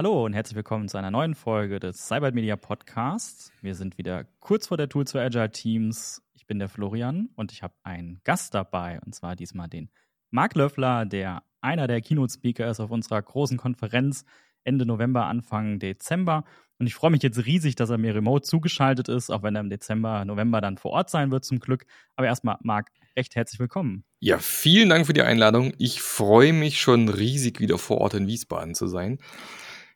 [0.00, 3.52] Hallo und herzlich willkommen zu einer neuen Folge des Cyber Media Podcasts.
[3.60, 6.22] Wir sind wieder kurz vor der Tools für Agile Teams.
[6.32, 9.90] Ich bin der Florian und ich habe einen Gast dabei und zwar diesmal den
[10.30, 14.24] Marc Löffler, der einer der Keynote-Speaker ist auf unserer großen Konferenz
[14.64, 16.44] Ende November, Anfang Dezember.
[16.78, 19.60] Und ich freue mich jetzt riesig, dass er mir remote zugeschaltet ist, auch wenn er
[19.60, 21.84] im Dezember, November dann vor Ort sein wird, zum Glück.
[22.16, 22.88] Aber erstmal, Marc,
[23.18, 24.04] recht herzlich willkommen.
[24.18, 25.74] Ja, vielen Dank für die Einladung.
[25.76, 29.18] Ich freue mich schon riesig, wieder vor Ort in Wiesbaden zu sein.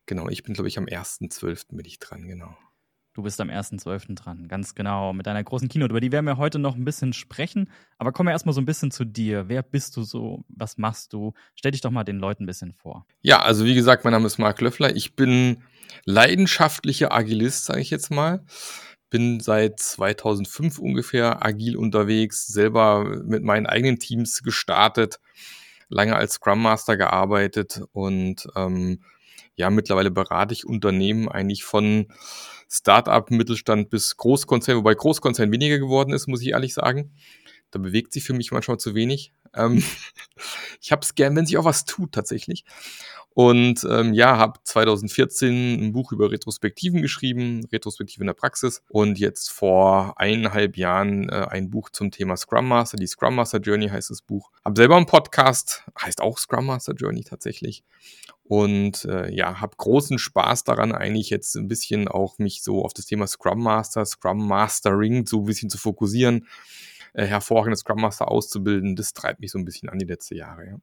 [0.06, 1.76] Genau, ich bin, glaube ich, am 1.12.
[1.76, 2.56] bin ich dran, genau.
[3.14, 4.16] Du bist am 1.12.
[4.16, 5.92] dran, ganz genau, mit deiner großen Keynote.
[5.92, 7.70] Über die werden wir heute noch ein bisschen sprechen.
[7.96, 9.48] Aber kommen wir erstmal so ein bisschen zu dir.
[9.48, 10.44] Wer bist du so?
[10.48, 11.32] Was machst du?
[11.54, 13.06] Stell dich doch mal den Leuten ein bisschen vor.
[13.22, 14.96] Ja, also wie gesagt, mein Name ist Marc Löffler.
[14.96, 15.62] Ich bin
[16.04, 18.44] leidenschaftlicher Agilist, sage ich jetzt mal.
[19.10, 25.20] Bin seit 2005 ungefähr agil unterwegs, selber mit meinen eigenen Teams gestartet,
[25.88, 29.04] lange als Scrum Master gearbeitet und ähm,
[29.56, 32.06] ja, mittlerweile berate ich Unternehmen eigentlich von
[32.70, 37.12] Startup, Mittelstand bis Großkonzern, wobei Großkonzern weniger geworden ist, muss ich ehrlich sagen.
[37.70, 39.32] Da bewegt sich für mich manchmal zu wenig.
[39.54, 39.82] Ähm,
[40.80, 42.64] ich habe es gern, wenn sich auch was tut tatsächlich.
[43.34, 48.82] Und ähm, ja, habe 2014 ein Buch über Retrospektiven geschrieben, Retrospektive in der Praxis.
[48.88, 53.58] Und jetzt vor eineinhalb Jahren äh, ein Buch zum Thema Scrum Master, die Scrum Master
[53.58, 54.52] Journey heißt das Buch.
[54.64, 57.82] Hab selber einen Podcast, heißt auch Scrum Master Journey tatsächlich.
[58.46, 62.92] Und äh, ja, habe großen Spaß daran, eigentlich jetzt ein bisschen auch mich so auf
[62.92, 66.46] das Thema Scrum Master, Scrum Mastering so ein bisschen zu fokussieren,
[67.14, 68.96] äh, hervorragende Scrum Master auszubilden.
[68.96, 70.76] Das treibt mich so ein bisschen an die letzten Jahre, ja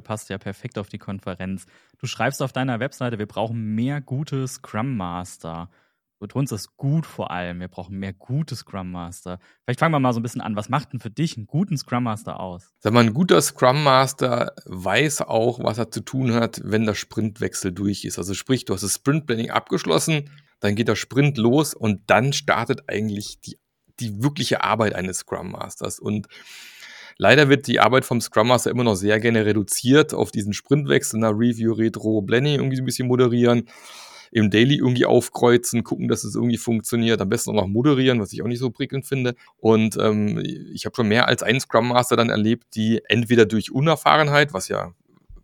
[0.00, 1.66] passt ja perfekt auf die Konferenz.
[1.98, 5.70] Du schreibst auf deiner Webseite, wir brauchen mehr gute Scrum Master.
[6.18, 7.60] Betonst das gut vor allem.
[7.60, 9.38] Wir brauchen mehr gute Scrum Master.
[9.64, 10.56] Vielleicht fangen wir mal so ein bisschen an.
[10.56, 12.72] Was macht denn für dich einen guten Scrum Master aus?
[12.80, 16.94] Sag mal, ein guter Scrum Master weiß auch, was er zu tun hat, wenn der
[16.94, 18.18] Sprintwechsel durch ist.
[18.18, 22.32] Also sprich, du hast das Sprint Planning abgeschlossen, dann geht der Sprint los und dann
[22.32, 23.58] startet eigentlich die,
[24.00, 26.00] die wirkliche Arbeit eines Scrum Masters.
[26.00, 26.26] Und
[27.20, 31.18] Leider wird die Arbeit vom Scrum Master immer noch sehr gerne reduziert auf diesen Sprintwechsel,
[31.18, 33.68] nach Review, Retro, Blending irgendwie ein bisschen moderieren,
[34.30, 38.32] im Daily irgendwie aufkreuzen, gucken, dass es irgendwie funktioniert, am besten auch noch moderieren, was
[38.32, 39.34] ich auch nicht so prickelnd finde.
[39.58, 43.70] Und ähm, ich habe schon mehr als einen Scrum Master dann erlebt, die entweder durch
[43.70, 44.94] Unerfahrenheit, was ja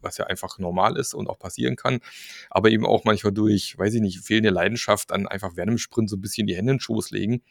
[0.04, 2.00] was ja einfach normal ist und auch passieren kann,
[2.50, 6.10] aber eben auch manchmal durch, weiß ich nicht, fehlende Leidenschaft dann einfach während dem Sprint
[6.10, 7.42] so ein bisschen die Hände in den Schoß legen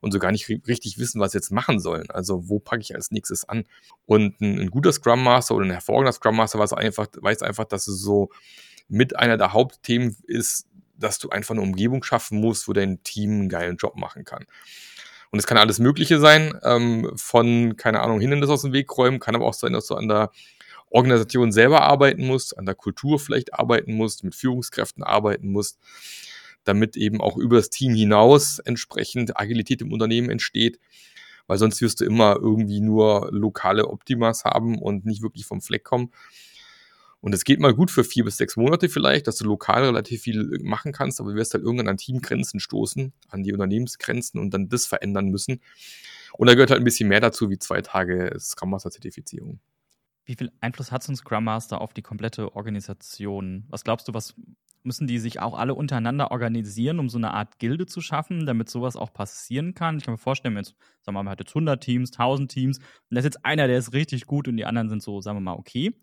[0.00, 2.10] und so gar nicht richtig wissen, was jetzt machen sollen.
[2.10, 3.64] Also wo packe ich als nächstes an?
[4.04, 7.64] Und ein, ein guter Scrum Master oder ein hervorragender Scrum Master weiß einfach, weiß einfach,
[7.64, 8.30] dass es so
[8.92, 10.66] mit einer der Hauptthemen ist,
[10.96, 14.46] dass du einfach eine Umgebung schaffen musst, wo dein Team einen geilen Job machen kann.
[15.30, 19.18] Und es kann alles Mögliche sein, ähm, von, keine Ahnung, Hindernis aus dem Weg räumen,
[19.18, 20.30] kann aber auch sein, dass du an der
[20.90, 25.78] Organisation selber arbeiten musst, an der Kultur vielleicht arbeiten musst, mit Führungskräften arbeiten musst
[26.64, 30.78] damit eben auch über das Team hinaus entsprechend Agilität im Unternehmen entsteht,
[31.46, 35.84] weil sonst wirst du immer irgendwie nur lokale Optimas haben und nicht wirklich vom Fleck
[35.84, 36.12] kommen.
[37.22, 40.22] Und es geht mal gut für vier bis sechs Monate vielleicht, dass du lokal relativ
[40.22, 44.52] viel machen kannst, aber du wirst halt irgendwann an Teamgrenzen stoßen, an die Unternehmensgrenzen und
[44.52, 45.60] dann das verändern müssen.
[46.36, 49.60] Und da gehört halt ein bisschen mehr dazu wie zwei Tage Scrum Master Zertifizierung.
[50.24, 53.66] Wie viel Einfluss hat so ein Scrum Master auf die komplette Organisation?
[53.68, 54.34] Was glaubst du, was
[54.82, 58.68] müssen die sich auch alle untereinander organisieren, um so eine Art Gilde zu schaffen, damit
[58.68, 59.98] sowas auch passieren kann?
[59.98, 62.78] Ich kann mir vorstellen, jetzt, sagen wir mal, man hat jetzt 100 Teams, 1000 Teams
[62.78, 65.36] und da ist jetzt einer, der ist richtig gut und die anderen sind so, sagen
[65.36, 65.94] wir mal, okay.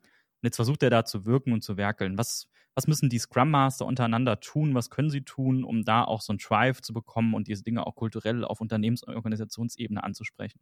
[0.42, 2.18] Und jetzt versucht er da zu wirken und zu werkeln.
[2.18, 4.74] Was, was müssen die Scrum Master untereinander tun?
[4.74, 7.86] Was können sie tun, um da auch so ein Drive zu bekommen und diese Dinge
[7.86, 10.60] auch kulturell auf Unternehmensorganisationsebene anzusprechen?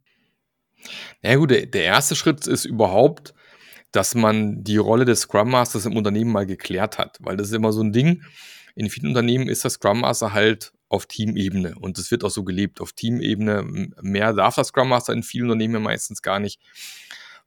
[1.22, 3.34] Ja gut, der, der erste Schritt ist überhaupt,
[3.92, 7.18] dass man die Rolle des Scrum Masters im Unternehmen mal geklärt hat.
[7.20, 8.22] Weil das ist immer so ein Ding.
[8.74, 12.44] In vielen Unternehmen ist der Scrum Master halt auf Teamebene und es wird auch so
[12.44, 13.90] gelebt auf Teamebene.
[14.00, 16.60] Mehr darf der Scrum Master in vielen Unternehmen meistens gar nicht,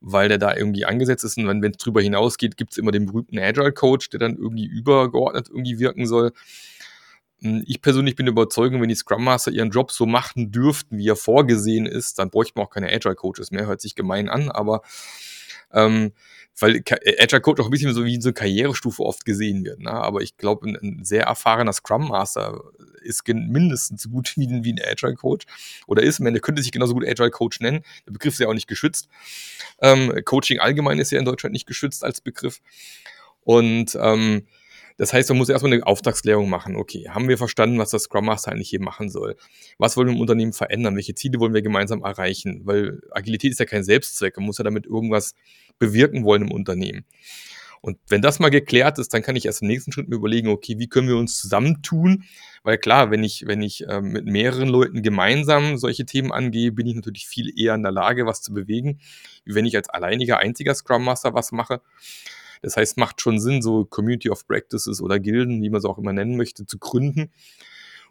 [0.01, 3.05] weil der da irgendwie angesetzt ist und wenn es drüber hinausgeht, gibt es immer den
[3.05, 6.33] berühmten Agile Coach, der dann irgendwie übergeordnet irgendwie wirken soll.
[7.41, 11.07] Hm, ich persönlich bin überzeugt, wenn die Scrum Master ihren Job so machen dürften, wie
[11.07, 13.67] er vorgesehen ist, dann bräuchte man auch keine Agile Coaches mehr.
[13.67, 14.81] Hört sich gemein an, aber
[15.71, 16.11] ähm,
[16.61, 19.79] weil äh, Agile Coach auch ein bisschen so wie so eine Karrierestufe oft gesehen wird.
[19.79, 19.91] Ne?
[19.91, 22.61] Aber ich glaube, ein, ein, sehr erfahrener Scrum Master
[23.01, 25.45] ist mindestens so gut wie ein, wie ein Agile Coach
[25.87, 27.83] oder ist, man könnte sich genauso gut Agile Coach nennen.
[28.05, 29.09] Der Begriff ist ja auch nicht geschützt.
[29.81, 32.61] Ähm, Coaching allgemein ist ja in Deutschland nicht geschützt als Begriff.
[33.43, 34.45] Und ähm,
[35.01, 36.75] das heißt, man muss erstmal eine Auftragsklärung machen.
[36.75, 39.35] Okay, haben wir verstanden, was das Scrum Master eigentlich hier machen soll?
[39.79, 40.95] Was wollen wir im Unternehmen verändern?
[40.95, 42.61] Welche Ziele wollen wir gemeinsam erreichen?
[42.65, 44.37] Weil Agilität ist ja kein Selbstzweck.
[44.37, 45.33] Man muss ja damit irgendwas
[45.79, 47.03] bewirken wollen im Unternehmen.
[47.81, 50.49] Und wenn das mal geklärt ist, dann kann ich erst im nächsten Schritt mir überlegen,
[50.49, 52.25] okay, wie können wir uns zusammentun?
[52.61, 56.85] Weil klar, wenn ich, wenn ich äh, mit mehreren Leuten gemeinsam solche Themen angehe, bin
[56.85, 58.99] ich natürlich viel eher in der Lage, was zu bewegen,
[59.45, 61.81] wie wenn ich als alleiniger einziger Scrum Master was mache.
[62.61, 65.97] Das heißt, macht schon Sinn, so Community of Practices oder Gilden, wie man es auch
[65.97, 67.31] immer nennen möchte, zu gründen,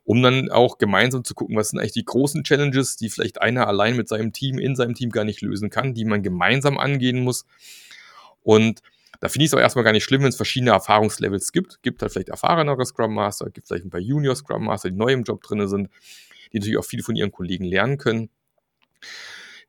[0.04, 3.68] um dann auch gemeinsam zu gucken, was sind eigentlich die großen Challenges, die vielleicht einer
[3.68, 7.22] allein mit seinem Team, in seinem Team gar nicht lösen kann, die man gemeinsam angehen
[7.22, 7.44] muss.
[8.42, 8.80] Und
[9.20, 11.82] da finde ich es auch erstmal gar nicht schlimm, wenn es verschiedene Erfahrungslevels gibt.
[11.82, 15.12] Gibt halt vielleicht erfahrenere Scrum Master, gibt vielleicht ein paar Junior Scrum Master, die neu
[15.12, 15.90] im Job drin sind,
[16.52, 18.30] die natürlich auch viel von ihren Kollegen lernen können.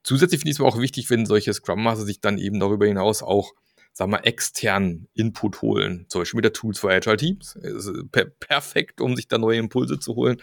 [0.04, 2.88] Zusätzlich finde ich es aber auch wichtig, wenn solche Scrum Master sich dann eben darüber
[2.88, 3.52] hinaus auch,
[3.94, 6.06] sagen wir, externen Input holen.
[6.08, 7.58] Zum Beispiel mit der Tools für Agile Teams.
[8.12, 10.42] Per perfekt, um sich da neue Impulse zu holen.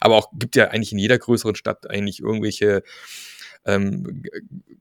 [0.00, 2.82] Aber auch gibt ja eigentlich in jeder größeren Stadt eigentlich irgendwelche
[3.64, 4.22] ähm,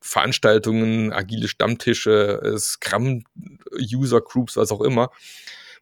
[0.02, 3.24] Veranstaltungen, agile Stammtische, äh, Scrum,
[3.80, 5.12] User Groups, was auch immer,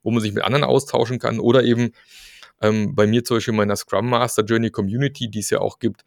[0.03, 1.93] wo man sich mit anderen austauschen kann oder eben
[2.61, 5.79] ähm, bei mir zum Beispiel in meiner Scrum Master Journey Community, die es ja auch
[5.79, 6.03] gibt,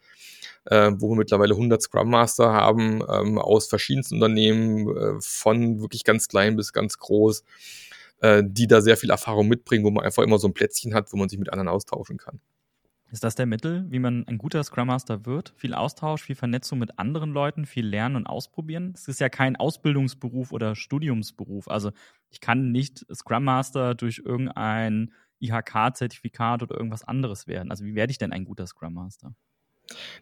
[0.65, 6.03] äh, wo wir mittlerweile 100 Scrum Master haben ähm, aus verschiedensten Unternehmen, äh, von wirklich
[6.03, 7.43] ganz klein bis ganz groß,
[8.21, 11.11] äh, die da sehr viel Erfahrung mitbringen, wo man einfach immer so ein Plätzchen hat,
[11.11, 12.39] wo man sich mit anderen austauschen kann.
[13.13, 15.53] Ist das der Mittel, wie man ein guter Scrum Master wird?
[15.55, 18.93] Viel Austausch, viel Vernetzung mit anderen Leuten, viel Lernen und Ausprobieren?
[18.95, 21.67] Es ist ja kein Ausbildungsberuf oder Studiumsberuf.
[21.67, 21.91] Also
[22.31, 27.69] ich kann nicht Scrum Master durch irgendein IHK-Zertifikat oder irgendwas anderes werden.
[27.69, 29.35] Also wie werde ich denn ein guter Scrum Master?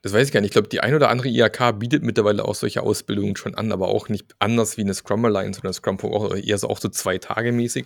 [0.02, 0.50] Das weiß ich gar nicht.
[0.50, 3.88] Ich glaube, die ein oder andere IHK bietet mittlerweile auch solche Ausbildungen schon an, aber
[3.88, 7.18] auch nicht anders wie eine Scrum Alliance oder Scrum auch eher so auch so zwei
[7.18, 7.86] Tage mäßig.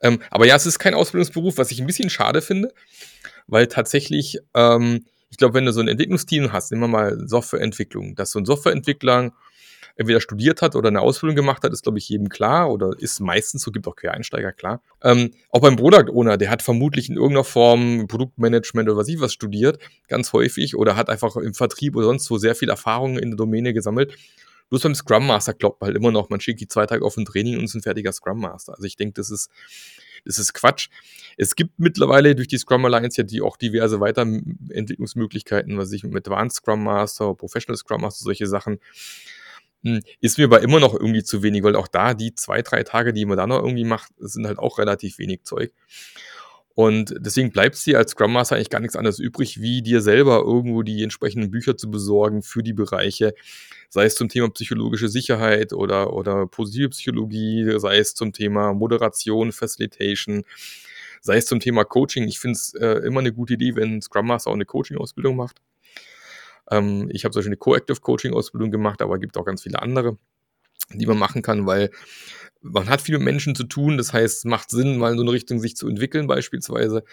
[0.00, 2.72] Ähm, aber ja, es ist kein Ausbildungsberuf, was ich ein bisschen schade finde
[3.48, 8.14] weil tatsächlich, ähm, ich glaube, wenn du so ein Entwicklungsteam hast, nehmen wir mal Softwareentwicklung,
[8.14, 9.32] dass so ein Softwareentwickler
[9.98, 13.20] entweder studiert hat oder eine Ausbildung gemacht hat, ist, glaube ich, jedem klar oder ist
[13.20, 14.80] meistens so, gibt auch Quereinsteiger, klar.
[15.02, 19.20] Ähm, auch beim Product Owner, der hat vermutlich in irgendeiner Form Produktmanagement oder was ich
[19.20, 23.18] was studiert, ganz häufig, oder hat einfach im Vertrieb oder sonst wo sehr viel Erfahrung
[23.18, 24.16] in der Domäne gesammelt.
[24.70, 27.16] Bloß beim Scrum Master glaubt man halt immer noch, man schickt die zwei Tage auf
[27.16, 28.74] ein Training und ist ein fertiger Scrum Master.
[28.74, 29.50] Also ich denke, das ist
[30.24, 30.88] das ist Quatsch.
[31.36, 36.26] Es gibt mittlerweile durch die Scrum Alliance ja die auch diverse Weiterentwicklungsmöglichkeiten, was ich mit
[36.26, 38.80] Advanced Scrum Master, Professional Scrum Master, solche Sachen.
[39.84, 42.82] Hm, ist mir aber immer noch irgendwie zu wenig, weil auch da die zwei, drei
[42.82, 45.72] Tage, die man da noch irgendwie macht, sind halt auch relativ wenig Zeug.
[46.74, 50.00] Und deswegen bleibt es dir als Scrum Master eigentlich gar nichts anderes übrig, wie dir
[50.00, 53.34] selber irgendwo die entsprechenden Bücher zu besorgen für die Bereiche,
[53.88, 59.50] sei es zum Thema psychologische Sicherheit oder, oder positive Psychologie, sei es zum Thema Moderation,
[59.50, 60.44] Facilitation,
[61.20, 62.28] sei es zum Thema Coaching.
[62.28, 65.34] Ich finde es äh, immer eine gute Idee, wenn ein Scrum Master auch eine Coaching-Ausbildung
[65.34, 65.60] macht.
[66.70, 69.80] Ähm, ich habe zum Beispiel eine Co-Active Coaching-Ausbildung gemacht, aber es gibt auch ganz viele
[69.80, 70.16] andere,
[70.92, 71.90] die man machen kann, weil
[72.60, 75.22] man hat viel mit Menschen zu tun, das heißt, es macht Sinn, mal in so
[75.22, 77.04] eine Richtung sich zu entwickeln, beispielsweise.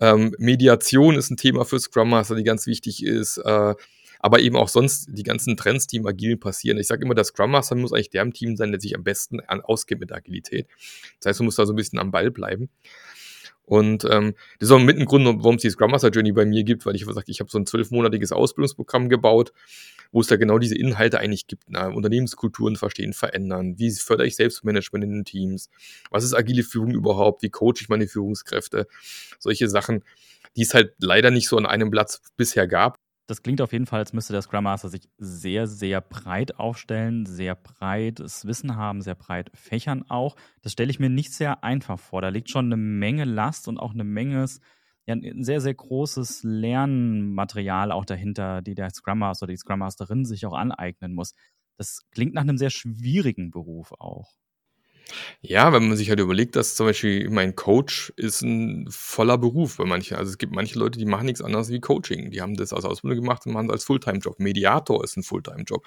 [0.00, 3.38] Ähm, Mediation ist ein Thema für Scrum Master, die ganz wichtig ist.
[3.38, 3.74] Äh,
[4.18, 6.78] aber eben auch sonst die ganzen Trends, die im Agilen passieren.
[6.78, 9.04] Ich sage immer, der Scrum Master muss eigentlich der im Team sein, der sich am
[9.04, 10.66] besten ausgeht mit Agilität.
[11.20, 12.68] Das heißt, man muss da so ein bisschen am Ball bleiben.
[13.66, 16.46] Und ähm, das ist auch mit ein Grund, warum es die Scrum Master Journey bei
[16.46, 19.52] mir gibt, weil ich gesagt ich habe so ein zwölfmonatiges Ausbildungsprogramm gebaut,
[20.12, 21.64] wo es da genau diese Inhalte eigentlich gibt.
[21.68, 23.76] Na, Unternehmenskulturen verstehen, verändern.
[23.76, 25.68] Wie fördere ich Selbstmanagement in den Teams?
[26.10, 27.42] Was ist agile Führung überhaupt?
[27.42, 28.86] Wie coache ich meine Führungskräfte?
[29.40, 30.04] Solche Sachen,
[30.56, 33.86] die es halt leider nicht so an einem Platz bisher gab das klingt auf jeden
[33.86, 39.02] Fall, als müsste der Scrum Master sich sehr, sehr breit aufstellen, sehr breites Wissen haben,
[39.02, 40.36] sehr breit fächern auch.
[40.62, 42.22] Das stelle ich mir nicht sehr einfach vor.
[42.22, 44.46] Da liegt schon eine Menge Last und auch eine Menge,
[45.06, 49.80] ja, ein sehr, sehr großes Lernmaterial auch dahinter, die der Scrum Master oder die Scrum
[49.80, 51.34] Masterin sich auch aneignen muss.
[51.76, 54.36] Das klingt nach einem sehr schwierigen Beruf auch.
[55.40, 59.76] Ja, wenn man sich halt überlegt, dass zum Beispiel mein Coach ist ein voller Beruf
[59.76, 60.16] bei manchen.
[60.16, 62.30] Also es gibt manche Leute, die machen nichts anderes wie Coaching.
[62.30, 64.40] Die haben das als Ausbildung gemacht und machen es als Fulltime-Job.
[64.40, 65.84] Mediator ist ein Fulltime-Job.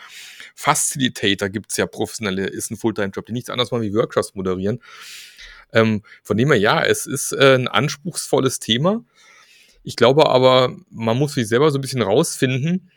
[0.56, 4.80] Facilitator gibt es ja professionelle, ist ein Fulltime-Job, die nichts anderes machen wie Workshops moderieren.
[5.74, 9.04] Ähm, von dem her, ja, es ist äh, ein anspruchsvolles Thema.
[9.84, 12.90] Ich glaube aber, man muss sich selber so ein bisschen rausfinden,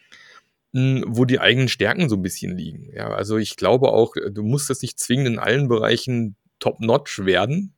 [0.73, 2.91] wo die eigenen Stärken so ein bisschen liegen.
[2.95, 7.75] Ja, also ich glaube auch, du musst das nicht zwingend in allen Bereichen top-notch werden,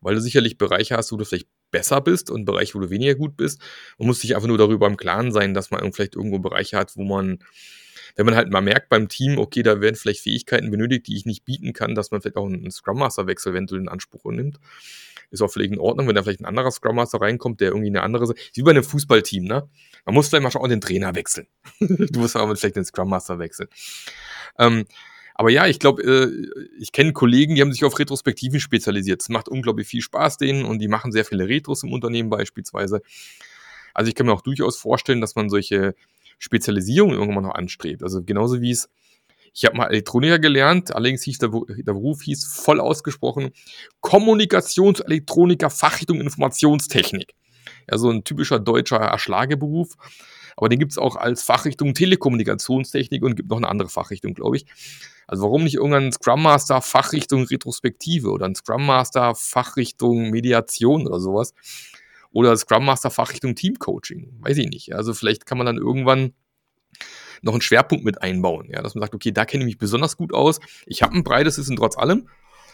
[0.00, 3.14] weil du sicherlich Bereiche hast, wo du vielleicht besser bist und Bereiche, wo du weniger
[3.14, 3.60] gut bist.
[3.98, 6.96] Man muss sich einfach nur darüber im Klaren sein, dass man vielleicht irgendwo Bereiche hat,
[6.96, 7.38] wo man,
[8.14, 11.24] wenn man halt mal merkt beim Team, okay, da werden vielleicht Fähigkeiten benötigt, die ich
[11.24, 14.60] nicht bieten kann, dass man vielleicht auch einen Scrum Master Wechsel eventuell in Anspruch nimmt
[15.34, 17.88] ist auch vielleicht in Ordnung, wenn da vielleicht ein anderer Scrum Master reinkommt, der irgendwie
[17.88, 19.68] eine andere, wie bei einem Fußballteam, ne?
[20.06, 21.46] Man muss vielleicht mal schon den Trainer wechseln.
[21.80, 23.68] du musst aber vielleicht den Scrum Master wechseln.
[24.58, 24.86] Ähm,
[25.36, 26.30] Aber ja, ich glaube, äh,
[26.78, 29.20] ich kenne Kollegen, die haben sich auf Retrospektiven spezialisiert.
[29.20, 33.02] Es macht unglaublich viel Spaß denen und die machen sehr viele Retros im Unternehmen beispielsweise.
[33.94, 35.94] Also ich kann mir auch durchaus vorstellen, dass man solche
[36.38, 38.02] Spezialisierungen irgendwann noch anstrebt.
[38.02, 38.88] Also genauso wie es,
[39.54, 43.52] ich habe mal Elektroniker gelernt, allerdings hieß der, der Beruf hieß voll ausgesprochen
[44.00, 47.34] Kommunikationselektroniker Fachrichtung Informationstechnik.
[47.88, 49.94] Ja, so ein typischer deutscher Erschlageberuf.
[50.56, 54.56] Aber den gibt es auch als Fachrichtung Telekommunikationstechnik und gibt noch eine andere Fachrichtung, glaube
[54.56, 54.66] ich.
[55.26, 61.20] Also warum nicht irgendein Scrum Master Fachrichtung Retrospektive oder ein Scrum Master Fachrichtung Mediation oder
[61.20, 61.54] sowas?
[62.32, 64.36] Oder Scrum Master Fachrichtung Team Coaching?
[64.40, 64.94] Weiß ich nicht.
[64.94, 66.34] Also vielleicht kann man dann irgendwann
[67.44, 70.16] noch einen Schwerpunkt mit einbauen, ja, dass man sagt, okay, da kenne ich mich besonders
[70.16, 70.60] gut aus.
[70.86, 72.28] Ich habe ein breites Wissen trotz allem.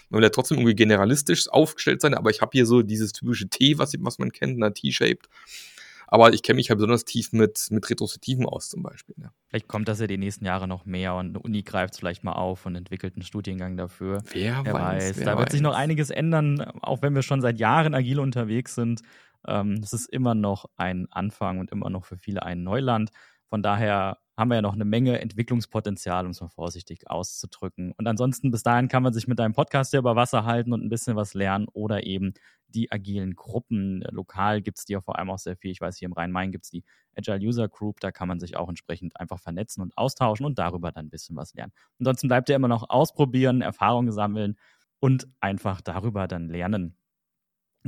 [0.09, 3.49] Man will ja trotzdem irgendwie generalistisch aufgestellt sein, aber ich habe hier so dieses typische
[3.49, 5.29] T, was, was man kennt, na, T-shaped.
[6.13, 9.15] Aber ich kenne mich halt besonders tief mit, mit Retrospektiven aus zum Beispiel.
[9.23, 9.33] Ja.
[9.49, 12.25] Vielleicht kommt das ja die nächsten Jahre noch mehr und eine Uni greift es vielleicht
[12.25, 14.25] mal auf und entwickelt einen Studiengang dafür.
[14.33, 15.05] Wer, wer weiß.
[15.05, 15.19] weiß.
[15.19, 18.75] Wer da wird sich noch einiges ändern, auch wenn wir schon seit Jahren agil unterwegs
[18.75, 19.03] sind.
[19.47, 23.11] Ähm, es ist immer noch ein Anfang und immer noch für viele ein Neuland.
[23.51, 27.93] Von daher haben wir ja noch eine Menge Entwicklungspotenzial, um es mal vorsichtig auszudrücken.
[27.99, 30.83] Und ansonsten, bis dahin kann man sich mit deinem Podcast ja über Wasser halten und
[30.83, 32.33] ein bisschen was lernen oder eben
[32.69, 34.03] die agilen Gruppen.
[34.11, 35.73] Lokal gibt es die ja vor allem auch sehr viel.
[35.73, 38.01] Ich weiß, hier im Rhein-Main gibt es die Agile User Group.
[38.01, 41.37] Da kann man sich auch entsprechend einfach vernetzen und austauschen und darüber dann ein bisschen
[41.37, 41.73] was lernen.
[41.99, 44.57] Ansonsten bleibt ja immer noch ausprobieren, Erfahrungen sammeln
[45.01, 46.97] und einfach darüber dann lernen.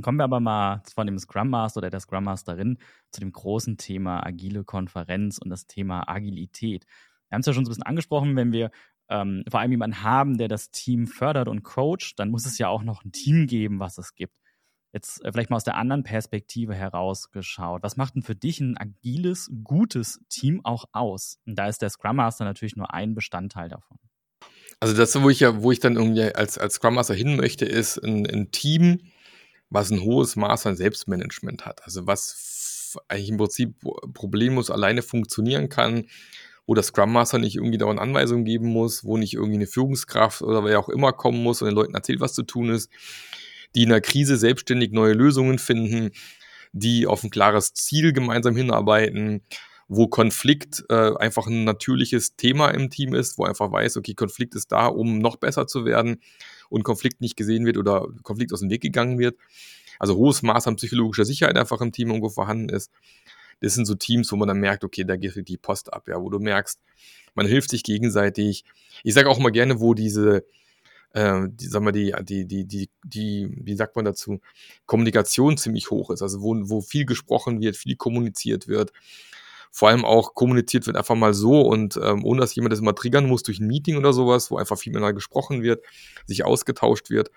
[0.01, 2.79] Kommen wir aber mal von dem Scrum Master oder der Scrum Masterin
[3.11, 6.87] zu dem großen Thema agile Konferenz und das Thema Agilität.
[7.29, 8.71] Wir haben es ja schon so ein bisschen angesprochen, wenn wir
[9.11, 12.69] ähm, vor allem jemanden haben, der das Team fördert und coacht, dann muss es ja
[12.69, 14.35] auch noch ein Team geben, was es gibt.
[14.93, 17.83] Jetzt äh, vielleicht mal aus der anderen Perspektive herausgeschaut.
[17.83, 21.39] Was macht denn für dich ein agiles, gutes Team auch aus?
[21.47, 23.99] Und da ist der Scrum Master natürlich nur ein Bestandteil davon.
[24.81, 27.65] Also das, wo ich ja, wo ich dann irgendwie als, als Scrum Master hin möchte,
[27.65, 29.01] ist ein, ein Team,
[29.73, 31.85] was ein hohes Maß an Selbstmanagement hat.
[31.85, 33.75] Also was eigentlich im Prinzip
[34.13, 36.07] problemlos alleine funktionieren kann,
[36.67, 40.43] wo der Scrum Master nicht irgendwie dauernd Anweisungen geben muss, wo nicht irgendwie eine Führungskraft
[40.43, 42.91] oder wer auch immer kommen muss und den Leuten erzählt, was zu tun ist,
[43.75, 46.11] die in der Krise selbstständig neue Lösungen finden,
[46.73, 49.43] die auf ein klares Ziel gemeinsam hinarbeiten,
[49.89, 54.55] wo Konflikt äh, einfach ein natürliches Thema im Team ist, wo einfach weiß, okay, Konflikt
[54.55, 56.21] ist da, um noch besser zu werden
[56.73, 59.37] und Konflikt nicht gesehen wird oder Konflikt aus dem Weg gegangen wird.
[59.99, 62.91] Also hohes Maß an psychologischer Sicherheit einfach im Team irgendwo vorhanden ist.
[63.61, 66.21] Das sind so Teams, wo man dann merkt, okay, da geht die Post ab, ja,
[66.21, 66.81] wo du merkst,
[67.35, 68.65] man hilft sich gegenseitig.
[69.05, 70.45] Ich sage auch mal gerne, wo diese,
[71.13, 74.41] äh, die, sag mal, die, die, die, die, die, wie sagt man dazu,
[74.87, 78.93] Kommunikation ziemlich hoch ist, also wo, wo viel gesprochen wird, viel kommuniziert wird,
[79.75, 82.93] vor allem auch kommuniziert wird einfach mal so und ähm, ohne dass jemand das mal
[82.93, 85.83] triggern muss durch ein Meeting oder sowas, wo einfach viel miteinander gesprochen wird,
[86.27, 87.31] sich ausgetauscht wird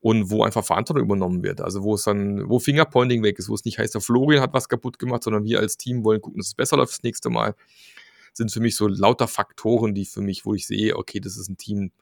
[0.00, 1.60] und wo einfach Verantwortung übernommen wird.
[1.60, 4.54] Also wo es dann, wo Fingerpointing weg ist, wo es nicht heißt, der Florian hat
[4.54, 7.28] was kaputt gemacht, sondern wir als Team wollen gucken, dass es besser läuft das nächste
[7.28, 7.54] Mal,
[8.32, 11.50] sind für mich so lauter Faktoren, die für mich, wo ich sehe, okay, das ist
[11.50, 11.92] ein Team,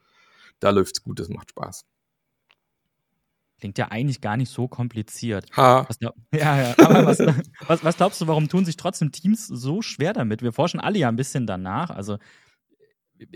[0.60, 1.84] da läuft es gut, das macht Spaß.
[3.58, 5.46] Klingt ja eigentlich gar nicht so kompliziert.
[5.56, 5.86] Ha.
[5.88, 6.74] Was, ja, ja.
[6.78, 7.18] Aber was,
[7.66, 10.42] was, was, glaubst du, warum tun sich trotzdem Teams so schwer damit?
[10.42, 11.90] Wir forschen alle ja ein bisschen danach.
[11.90, 12.18] Also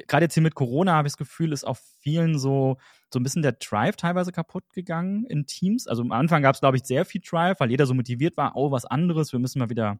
[0.07, 2.77] gerade jetzt hier mit Corona habe ich das Gefühl, ist auf vielen so,
[3.13, 5.87] so ein bisschen der Drive teilweise kaputt gegangen in Teams.
[5.87, 8.57] Also am Anfang gab es, glaube ich, sehr viel Drive, weil jeder so motiviert war,
[8.57, 9.99] oh, was anderes, wir müssen mal wieder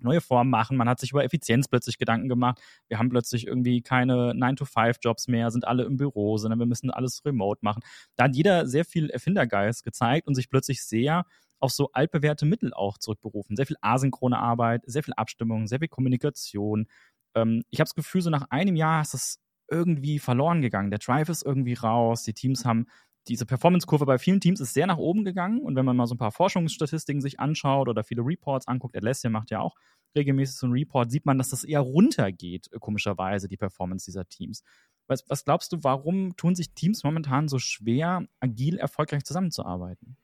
[0.00, 0.76] neue Formen machen.
[0.76, 2.60] Man hat sich über Effizienz plötzlich Gedanken gemacht.
[2.88, 7.24] Wir haben plötzlich irgendwie keine 9-to-5-Jobs mehr, sind alle im Büro, sondern wir müssen alles
[7.24, 7.82] remote machen.
[8.16, 11.24] Da hat jeder sehr viel Erfindergeist gezeigt und sich plötzlich sehr
[11.60, 13.56] auf so altbewährte Mittel auch zurückberufen.
[13.56, 16.86] Sehr viel asynchrone Arbeit, sehr viel Abstimmung, sehr viel Kommunikation.
[17.34, 19.40] Ähm, ich habe das Gefühl, so nach einem Jahr ist das
[19.70, 20.90] irgendwie verloren gegangen.
[20.90, 22.22] Der Drive ist irgendwie raus.
[22.22, 22.86] Die Teams haben
[23.28, 25.60] diese Performance-Kurve bei vielen Teams ist sehr nach oben gegangen.
[25.60, 29.32] Und wenn man mal so ein paar Forschungsstatistiken sich anschaut oder viele Reports anguckt, Atlassian
[29.32, 29.76] macht ja auch
[30.16, 34.26] regelmäßig so einen Report, sieht man, dass das eher runtergeht, äh, komischerweise, die Performance dieser
[34.28, 34.62] Teams.
[35.06, 40.16] Was, was glaubst du, warum tun sich Teams momentan so schwer, agil erfolgreich zusammenzuarbeiten?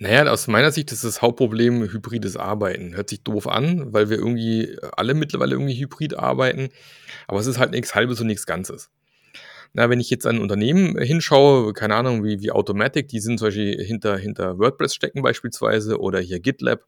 [0.00, 2.94] Naja, aus meiner Sicht ist das Hauptproblem hybrides Arbeiten.
[2.94, 6.68] Hört sich doof an, weil wir irgendwie alle mittlerweile irgendwie hybrid arbeiten.
[7.26, 8.90] Aber es ist halt nichts Halbes und nichts Ganzes.
[9.72, 13.38] Na, wenn ich jetzt an Unternehmen äh, hinschaue, keine Ahnung, wie, wie Automatic, die sind
[13.38, 16.84] zum Beispiel hinter, hinter WordPress stecken beispielsweise oder hier GitLab,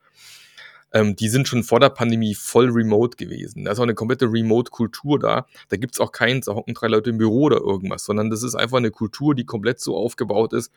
[0.93, 3.65] ähm, die sind schon vor der Pandemie voll remote gewesen.
[3.65, 5.47] Da ist auch eine komplette Remote-Kultur da.
[5.69, 8.55] Da gibt's auch keins, da hocken drei Leute im Büro oder irgendwas, sondern das ist
[8.55, 10.73] einfach eine Kultur, die komplett so aufgebaut ist,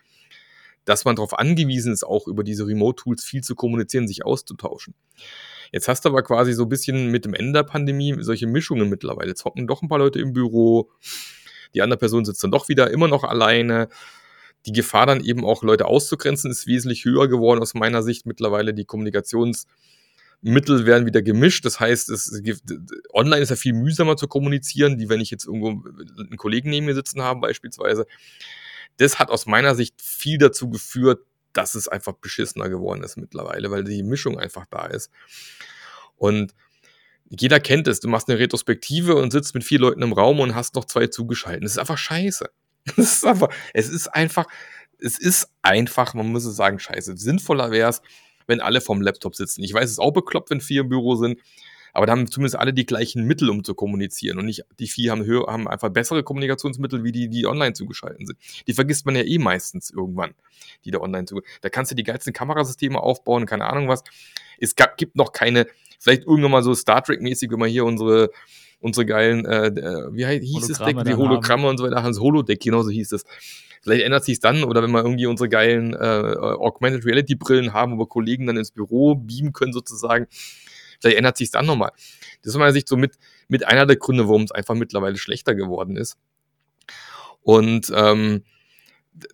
[0.85, 4.93] dass man darauf angewiesen ist, auch über diese Remote-Tools viel zu kommunizieren, sich auszutauschen.
[5.71, 8.89] Jetzt hast du aber quasi so ein bisschen mit dem Ende der Pandemie solche Mischungen
[8.89, 9.29] mittlerweile.
[9.29, 10.91] Jetzt hocken doch ein paar Leute im Büro,
[11.73, 13.89] die andere Person sitzt dann doch wieder immer noch alleine.
[14.65, 18.73] Die Gefahr dann eben auch Leute auszugrenzen ist wesentlich höher geworden aus meiner Sicht mittlerweile.
[18.73, 21.65] Die Kommunikationsmittel werden wieder gemischt.
[21.65, 22.61] Das heißt, es gibt,
[23.11, 26.85] online ist ja viel mühsamer zu kommunizieren, wie wenn ich jetzt irgendwo einen Kollegen neben
[26.85, 28.05] mir sitzen habe beispielsweise.
[28.97, 33.69] Das hat aus meiner Sicht viel dazu geführt, dass es einfach beschissener geworden ist mittlerweile,
[33.71, 35.11] weil die Mischung einfach da ist.
[36.15, 36.53] Und
[37.29, 37.99] jeder kennt es.
[37.99, 41.07] Du machst eine Retrospektive und sitzt mit vier Leuten im Raum und hast noch zwei
[41.07, 41.63] zugeschaltet.
[41.63, 42.49] Das ist einfach scheiße.
[42.97, 44.45] Das ist einfach, es ist einfach,
[44.99, 47.15] es ist einfach, man muss es sagen, scheiße.
[47.15, 48.01] Sinnvoller wäre es,
[48.45, 49.63] wenn alle vom Laptop sitzen.
[49.63, 51.39] Ich weiß, es ist auch bekloppt, wenn vier im Büro sind,
[51.93, 54.39] aber da haben zumindest alle die gleichen Mittel, um zu kommunizieren.
[54.39, 58.27] Und nicht, die vier haben, höher, haben einfach bessere Kommunikationsmittel, wie die, die online zugeschaltet
[58.27, 58.39] sind.
[58.67, 60.33] Die vergisst man ja eh meistens irgendwann,
[60.85, 61.41] die da online zu.
[61.61, 64.03] Da kannst du die geilsten Kamerasysteme aufbauen, keine Ahnung was.
[64.59, 65.67] Es gab, gibt noch keine,
[66.03, 68.29] vielleicht irgendwann mal so Star Trek-mäßig, wenn man hier unsere
[68.79, 69.71] unsere geilen, äh,
[70.11, 71.69] wie hieß es Deck, die Hologramme haben.
[71.69, 73.23] und so weiter, das Holodeck, genauso hieß es.
[73.81, 77.93] Vielleicht ändert sich dann, oder wenn wir irgendwie unsere geilen äh, Augmented Reality Brillen haben,
[77.93, 80.27] wo wir Kollegen dann ins Büro beamen können sozusagen,
[81.03, 81.91] Vielleicht ändert sich dann nochmal.
[82.41, 83.17] Das ist aus meiner Sicht so mit,
[83.49, 86.15] mit einer der Gründe, warum es einfach mittlerweile schlechter geworden ist.
[87.41, 88.45] Und ähm,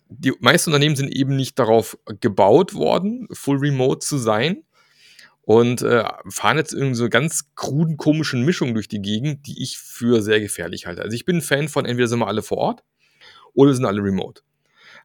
[0.08, 4.64] die meisten Unternehmen sind eben nicht darauf gebaut worden, full remote zu sein
[5.42, 9.78] und äh, fahren jetzt irgendwie so ganz kruden, komischen Mischungen durch die Gegend, die ich
[9.78, 11.02] für sehr gefährlich halte.
[11.02, 12.84] Also ich bin ein Fan von entweder sind wir alle vor Ort
[13.54, 14.42] oder sind alle remote.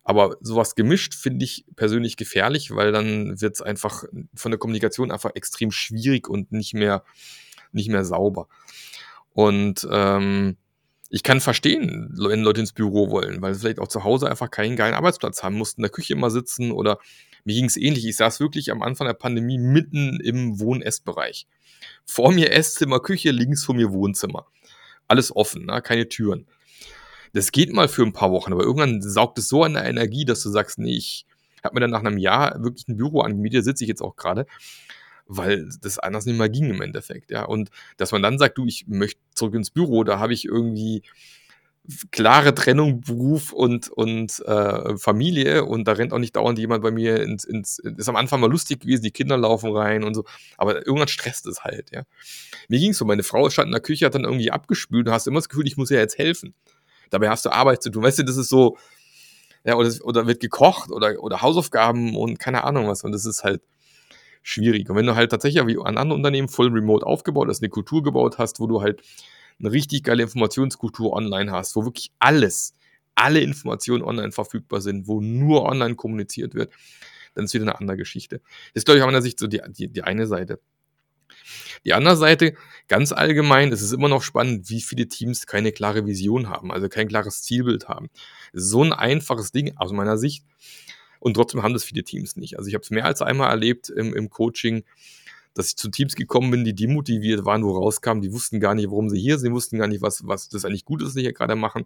[0.03, 4.03] Aber sowas gemischt finde ich persönlich gefährlich, weil dann wird es einfach
[4.35, 7.03] von der Kommunikation einfach extrem schwierig und nicht mehr,
[7.71, 8.47] nicht mehr sauber.
[9.33, 10.57] Und ähm,
[11.09, 14.51] ich kann verstehen, wenn Leute ins Büro wollen, weil sie vielleicht auch zu Hause einfach
[14.51, 16.99] keinen geilen Arbeitsplatz haben, mussten in der Küche immer sitzen oder
[17.45, 18.05] mir ging es ähnlich.
[18.05, 21.47] Ich saß wirklich am Anfang der Pandemie mitten im Wohn-Essbereich.
[22.05, 24.47] Vor mir Esszimmer, Küche, links vor mir Wohnzimmer.
[25.07, 25.81] Alles offen, ne?
[25.81, 26.47] keine Türen.
[27.33, 30.25] Das geht mal für ein paar Wochen, aber irgendwann saugt es so an der Energie,
[30.25, 31.25] dass du sagst, nee, ich
[31.63, 34.45] habe mir dann nach einem Jahr wirklich ein Büro angemietet, sitze ich jetzt auch gerade,
[35.27, 37.43] weil das anders nicht mehr ging im Endeffekt, ja.
[37.43, 41.03] Und dass man dann sagt, du, ich möchte zurück ins Büro, da habe ich irgendwie
[42.11, 46.91] klare Trennung Beruf und, und äh, Familie und da rennt auch nicht dauernd jemand bei
[46.91, 50.23] mir ins, ins, ist am Anfang mal lustig gewesen, die Kinder laufen rein und so,
[50.57, 52.03] aber irgendwann stresst es halt, ja.
[52.67, 55.11] Mir ging es so, meine Frau stand in der Küche, hat dann irgendwie abgespült, du
[55.11, 56.55] hast immer das Gefühl, ich muss ja jetzt helfen.
[57.09, 58.03] Dabei hast du Arbeit zu tun.
[58.03, 58.77] Weißt du, das ist so,
[59.63, 63.03] ja, oder, oder wird gekocht oder, oder Hausaufgaben und keine Ahnung was.
[63.03, 63.61] Und das ist halt
[64.43, 64.89] schwierig.
[64.89, 68.03] Und wenn du halt tatsächlich wie an anderen Unternehmen voll remote aufgebaut hast, eine Kultur
[68.03, 69.01] gebaut hast, wo du halt
[69.59, 72.73] eine richtig geile Informationskultur online hast, wo wirklich alles,
[73.15, 76.73] alle Informationen online verfügbar sind, wo nur online kommuniziert wird,
[77.33, 78.39] dann ist wieder eine andere Geschichte.
[78.73, 80.59] Das ist, glaube ich, aus meiner Sicht so die, die, die eine Seite.
[81.85, 82.55] Die andere Seite,
[82.87, 86.89] ganz allgemein, es ist immer noch spannend, wie viele Teams keine klare Vision haben, also
[86.89, 88.09] kein klares Zielbild haben.
[88.53, 90.45] So ein einfaches Ding aus meiner Sicht.
[91.19, 92.57] Und trotzdem haben das viele Teams nicht.
[92.57, 94.83] Also ich habe es mehr als einmal erlebt im, im Coaching,
[95.55, 98.91] dass ich zu Teams gekommen bin, die demotiviert waren, wo rauskamen, die wussten gar nicht,
[98.91, 101.21] warum sie hier sind, wussten gar nicht, was, was das eigentlich gut ist, was sie
[101.21, 101.85] hier gerade machen.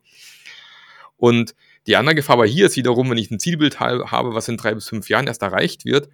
[1.16, 1.56] Und
[1.86, 4.74] die andere Gefahr aber hier ist wiederum, wenn ich ein Zielbild habe, was in drei
[4.74, 6.10] bis fünf Jahren erst erreicht wird,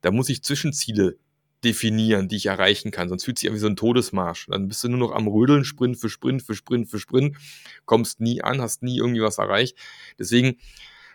[0.00, 1.16] da muss ich Zwischenziele
[1.64, 3.08] definieren, die ich erreichen kann.
[3.08, 4.46] Sonst fühlt sich an wie so ein Todesmarsch.
[4.48, 7.36] Dann bist du nur noch am Rödeln, Sprint für Sprint für Sprint für Sprint,
[7.84, 9.76] kommst nie an, hast nie irgendwie was erreicht.
[10.18, 10.58] Deswegen,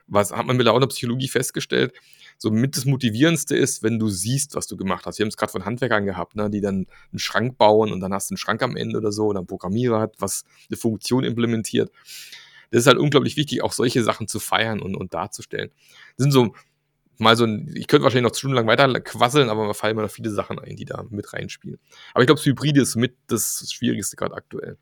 [0.08, 1.93] was hat man mit lauter Psychologie festgestellt?
[2.38, 5.17] So mit das Motivierendste ist, wenn du siehst, was du gemacht hast.
[5.17, 8.13] Wir haben es gerade von Handwerkern gehabt, ne, die dann einen Schrank bauen und dann
[8.13, 11.23] hast du einen Schrank am Ende oder so oder ein Programmierer hat, was eine Funktion
[11.23, 11.91] implementiert.
[12.69, 15.71] Das ist halt unglaublich wichtig, auch solche Sachen zu feiern und, und darzustellen.
[16.17, 16.54] Das sind so
[17.19, 20.12] mal so ein, ich könnte wahrscheinlich noch stundenlang weiter quasseln, aber mir fallen mir noch
[20.12, 21.80] viele Sachen ein, die da mit reinspielen.
[22.13, 24.78] Aber ich glaube, das Hybride ist mit das Schwierigste gerade aktuell.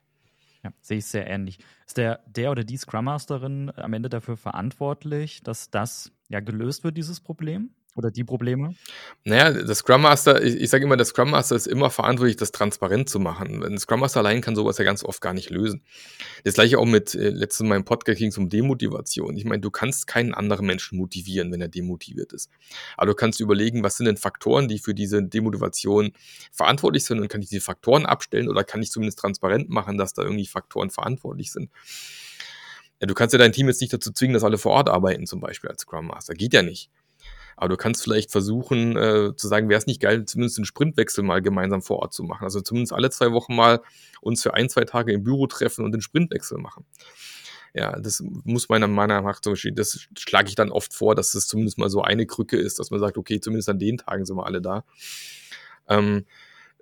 [0.63, 1.59] Ja, sehe ich sehr ähnlich.
[1.85, 6.83] Ist der, der oder die Scrum Masterin am Ende dafür verantwortlich, dass das ja gelöst
[6.83, 7.69] wird, dieses Problem?
[7.95, 8.75] Oder die Probleme?
[9.23, 12.51] Naja, der Scrum Master, ich, ich sage immer, der Scrum Master ist immer verantwortlich, das
[12.51, 13.63] transparent zu machen.
[13.63, 15.81] Ein Scrum Master allein kann sowas ja ganz oft gar nicht lösen.
[16.43, 19.37] Das gleiche auch mit, äh, letztens in meinem Podcast ging es um Demotivation.
[19.37, 22.49] Ich meine, du kannst keinen anderen Menschen motivieren, wenn er demotiviert ist.
[22.97, 26.11] Aber du kannst überlegen, was sind denn Faktoren, die für diese Demotivation
[26.51, 30.13] verantwortlich sind und kann ich diese Faktoren abstellen oder kann ich zumindest transparent machen, dass
[30.13, 31.69] da irgendwie Faktoren verantwortlich sind.
[33.05, 35.27] Ja, du kannst ja dein Team jetzt nicht dazu zwingen, dass alle vor Ort arbeiten,
[35.27, 36.33] zum Beispiel als Scrum Master.
[36.33, 36.89] Geht ja nicht.
[37.55, 41.23] Aber du kannst vielleicht versuchen äh, zu sagen, wäre es nicht geil, zumindest einen Sprintwechsel
[41.23, 42.45] mal gemeinsam vor Ort zu machen.
[42.45, 43.81] Also zumindest alle zwei Wochen mal
[44.21, 46.83] uns für ein, zwei Tage im Büro treffen und den Sprintwechsel machen.
[47.75, 51.35] Ja, das muss meiner Meinung nach zum Beispiel, das schlage ich dann oft vor, dass
[51.35, 54.25] es zumindest mal so eine Krücke ist, dass man sagt, okay, zumindest an den Tagen
[54.25, 54.83] sind wir alle da.
[55.87, 56.25] Ähm,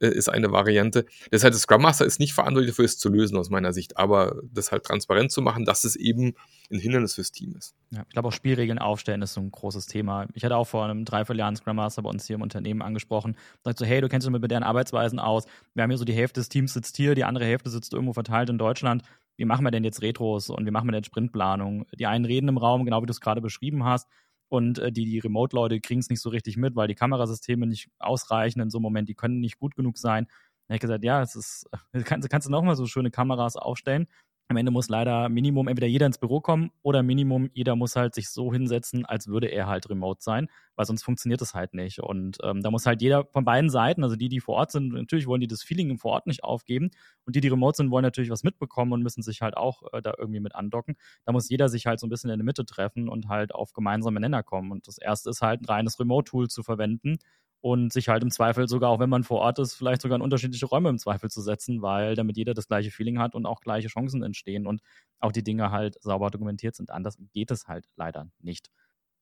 [0.03, 1.05] äh, ist eine Variante.
[1.31, 4.41] Deshalb, der Scrum Master ist nicht verantwortlich dafür, es zu lösen aus meiner Sicht, aber
[4.43, 6.33] das halt transparent zu machen, dass es eben
[6.69, 7.73] ein Hindernis fürs Team ist.
[7.91, 10.27] Ja, ich glaube auch Spielregeln aufstellen ist so ein großes Thema.
[10.33, 13.37] Ich hatte auch vor einem Dreivierteljahr einen Scrum Master bei uns hier im Unternehmen angesprochen.
[13.63, 15.45] Sagt so, hey, du kennst dich mit deren Arbeitsweisen aus.
[15.73, 18.13] Wir haben hier so die Hälfte des Teams sitzt hier, die andere Hälfte sitzt irgendwo
[18.13, 19.03] verteilt in Deutschland.
[19.37, 21.85] Wie machen wir denn jetzt Retros und wie machen wir denn Sprintplanung?
[21.97, 24.07] Die einen reden im Raum, genau wie du es gerade beschrieben hast
[24.53, 27.89] und äh, die, die Remote-Leute kriegen es nicht so richtig mit, weil die Kamerasysteme nicht
[27.97, 30.25] ausreichen in so einem Moment, die können nicht gut genug sein.
[30.25, 31.67] Dann habe ich gesagt, ja, es ist,
[32.05, 34.07] kannst, kannst du noch mal so schöne Kameras aufstellen,
[34.53, 38.13] am Ende muss leider Minimum entweder jeder ins Büro kommen oder Minimum jeder muss halt
[38.13, 41.99] sich so hinsetzen, als würde er halt remote sein, weil sonst funktioniert es halt nicht.
[41.99, 44.93] Und ähm, da muss halt jeder von beiden Seiten, also die, die vor Ort sind,
[44.93, 46.91] natürlich wollen die das Feeling vor Ort nicht aufgeben
[47.25, 50.01] und die, die remote sind, wollen natürlich was mitbekommen und müssen sich halt auch äh,
[50.01, 50.95] da irgendwie mit andocken.
[51.25, 53.73] Da muss jeder sich halt so ein bisschen in der Mitte treffen und halt auf
[53.73, 54.71] gemeinsame Nenner kommen.
[54.71, 57.17] Und das erste ist halt ein reines Remote-Tool zu verwenden,
[57.63, 60.21] und sich halt im Zweifel sogar, auch wenn man vor Ort ist, vielleicht sogar in
[60.21, 63.61] unterschiedliche Räume im Zweifel zu setzen, weil damit jeder das gleiche Feeling hat und auch
[63.61, 64.81] gleiche Chancen entstehen und
[65.21, 66.91] auch die Dinge halt sauber dokumentiert sind.
[66.91, 68.69] Anders geht es halt leider nicht.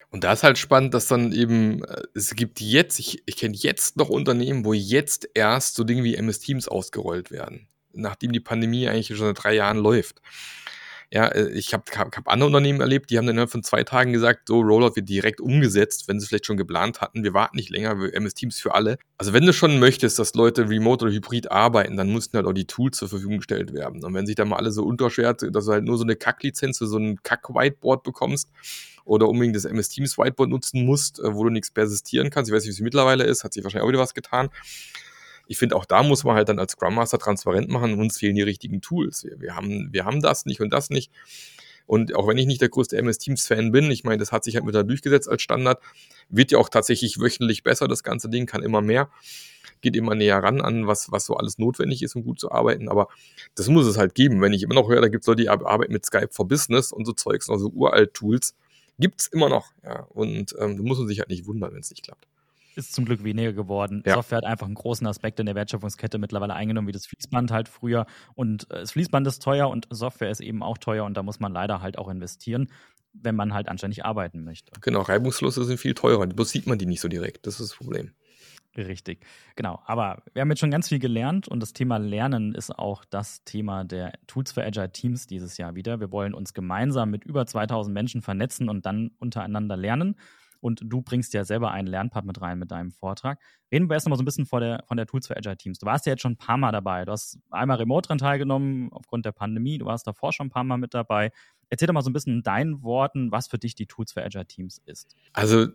[0.09, 3.55] Und da ist halt spannend, dass dann eben, äh, es gibt jetzt, ich, ich kenne
[3.55, 8.39] jetzt noch Unternehmen, wo jetzt erst so Dinge wie MS Teams ausgerollt werden, nachdem die
[8.39, 10.19] Pandemie eigentlich schon seit drei Jahren läuft.
[11.13, 14.13] Ja, äh, ich habe hab, andere Unternehmen erlebt, die haben dann innerhalb von zwei Tagen
[14.13, 17.23] gesagt, so Rollout wird direkt umgesetzt, wenn sie es vielleicht schon geplant hatten.
[17.23, 18.97] Wir warten nicht länger, MS Teams für alle.
[19.17, 22.53] Also wenn du schon möchtest, dass Leute remote oder hybrid arbeiten, dann mussten halt auch
[22.53, 24.03] die Tools zur Verfügung gestellt werden.
[24.03, 26.77] Und wenn sich da mal alle so unterschwert, dass du halt nur so eine Kack-Lizenz
[26.77, 28.49] für so ein Kack-Whiteboard bekommst,
[29.03, 32.49] oder unbedingt das MS Teams Whiteboard nutzen musst, äh, wo du nichts persistieren kannst.
[32.49, 34.49] Ich weiß nicht, wie es mittlerweile ist, hat sich wahrscheinlich auch wieder was getan
[35.51, 38.35] ich finde, auch da muss man halt dann als Scrum Master transparent machen, uns fehlen
[38.35, 39.25] die richtigen Tools.
[39.25, 41.11] Wir, wir, haben, wir haben das nicht und das nicht.
[41.85, 44.45] Und auch wenn ich nicht der größte MS Teams Fan bin, ich meine, das hat
[44.45, 45.81] sich halt mit da durchgesetzt als Standard,
[46.29, 49.09] wird ja auch tatsächlich wöchentlich besser, das ganze Ding kann immer mehr,
[49.81, 52.87] geht immer näher ran an, was, was so alles notwendig ist, um gut zu arbeiten.
[52.87, 53.09] Aber
[53.55, 54.39] das muss es halt geben.
[54.39, 56.93] Wenn ich immer noch höre, da gibt es Leute, die arbeiten mit Skype for Business
[56.93, 58.55] und so Zeugs, also uralt Tools,
[58.99, 59.73] gibt es immer noch.
[59.83, 60.03] Ja.
[60.11, 62.30] Und ähm, da muss man sich halt nicht wundern, wenn es nicht klappt
[62.75, 64.03] ist zum Glück weniger geworden.
[64.05, 64.15] Ja.
[64.15, 67.67] Software hat einfach einen großen Aspekt in der Wertschöpfungskette mittlerweile eingenommen, wie das Fließband halt
[67.67, 68.05] früher.
[68.33, 71.39] Und äh, das Fließband ist teuer und Software ist eben auch teuer und da muss
[71.39, 72.69] man leider halt auch investieren,
[73.13, 74.71] wenn man halt anständig arbeiten möchte.
[74.81, 76.25] Genau, Reibungsflüsse sind viel teurer.
[76.27, 77.45] Bloß sieht man die nicht so direkt.
[77.45, 78.11] Das ist das Problem.
[78.77, 79.25] Richtig,
[79.57, 79.81] genau.
[79.85, 83.43] Aber wir haben jetzt schon ganz viel gelernt und das Thema Lernen ist auch das
[83.43, 85.99] Thema der Tools für Agile Teams dieses Jahr wieder.
[85.99, 90.15] Wir wollen uns gemeinsam mit über 2000 Menschen vernetzen und dann untereinander lernen
[90.61, 93.39] und du bringst ja selber einen Lernpart mit rein mit deinem Vortrag.
[93.71, 95.57] Reden wir erst noch mal so ein bisschen von der, von der Tools für Agile
[95.57, 95.79] Teams.
[95.79, 97.03] Du warst ja jetzt schon ein paar Mal dabei.
[97.05, 99.77] Du hast einmal remote dran teilgenommen aufgrund der Pandemie.
[99.77, 101.31] Du warst davor schon ein paar Mal mit dabei.
[101.69, 104.23] Erzähl doch mal so ein bisschen in deinen Worten, was für dich die Tools für
[104.23, 105.15] Agile Teams ist.
[105.33, 105.67] Also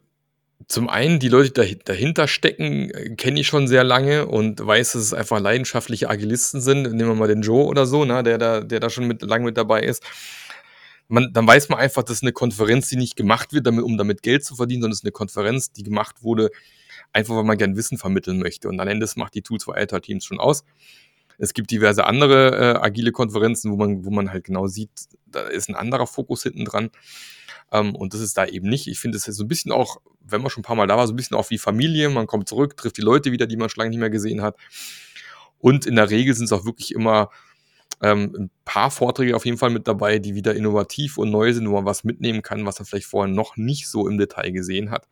[0.69, 4.93] zum einen, die Leute, die dahinter stecken, äh, kenne ich schon sehr lange und weiß,
[4.93, 6.83] dass es einfach leidenschaftliche Agilisten sind.
[6.83, 9.45] Nehmen wir mal den Joe oder so, ne, der, da, der da schon mit, lang
[9.45, 10.03] mit dabei ist
[11.09, 13.97] man, dann weiß man einfach, das ist eine Konferenz, die nicht gemacht wird, damit, um
[13.97, 16.51] damit Geld zu verdienen, sondern es ist eine Konferenz, die gemacht wurde,
[17.13, 18.69] einfach weil man gern Wissen vermitteln möchte.
[18.69, 20.65] Und am Ende macht die Tools for Alter Teams schon aus.
[21.39, 24.91] Es gibt diverse andere äh, agile Konferenzen, wo man, wo man halt genau sieht,
[25.27, 26.91] da ist ein anderer Fokus hinten dran.
[27.73, 28.87] Ähm, und das ist da eben nicht.
[28.87, 31.07] Ich finde es so ein bisschen auch, wenn man schon ein paar Mal da war,
[31.07, 32.09] so ein bisschen auch wie Familie.
[32.09, 34.57] Man kommt zurück, trifft die Leute wieder, die man schon lange nicht mehr gesehen hat.
[35.59, 37.31] Und in der Regel sind es auch wirklich immer
[38.03, 41.69] ähm, ein paar Vorträge auf jeden Fall mit dabei, die wieder innovativ und neu sind,
[41.69, 44.91] wo man was mitnehmen kann, was man vielleicht vorher noch nicht so im Detail gesehen
[44.91, 45.09] hat.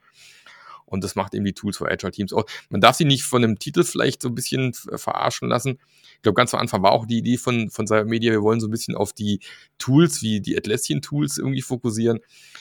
[0.86, 2.44] Und das macht eben die Tools für Agile Teams auch.
[2.68, 5.78] Man darf sie nicht von dem Titel vielleicht so ein bisschen verarschen lassen.
[6.16, 8.60] Ich glaube, ganz am Anfang war auch die Idee von, von Cyber Media, wir wollen
[8.60, 9.40] so ein bisschen auf die
[9.78, 12.20] Tools wie die Atlassian-Tools irgendwie fokussieren.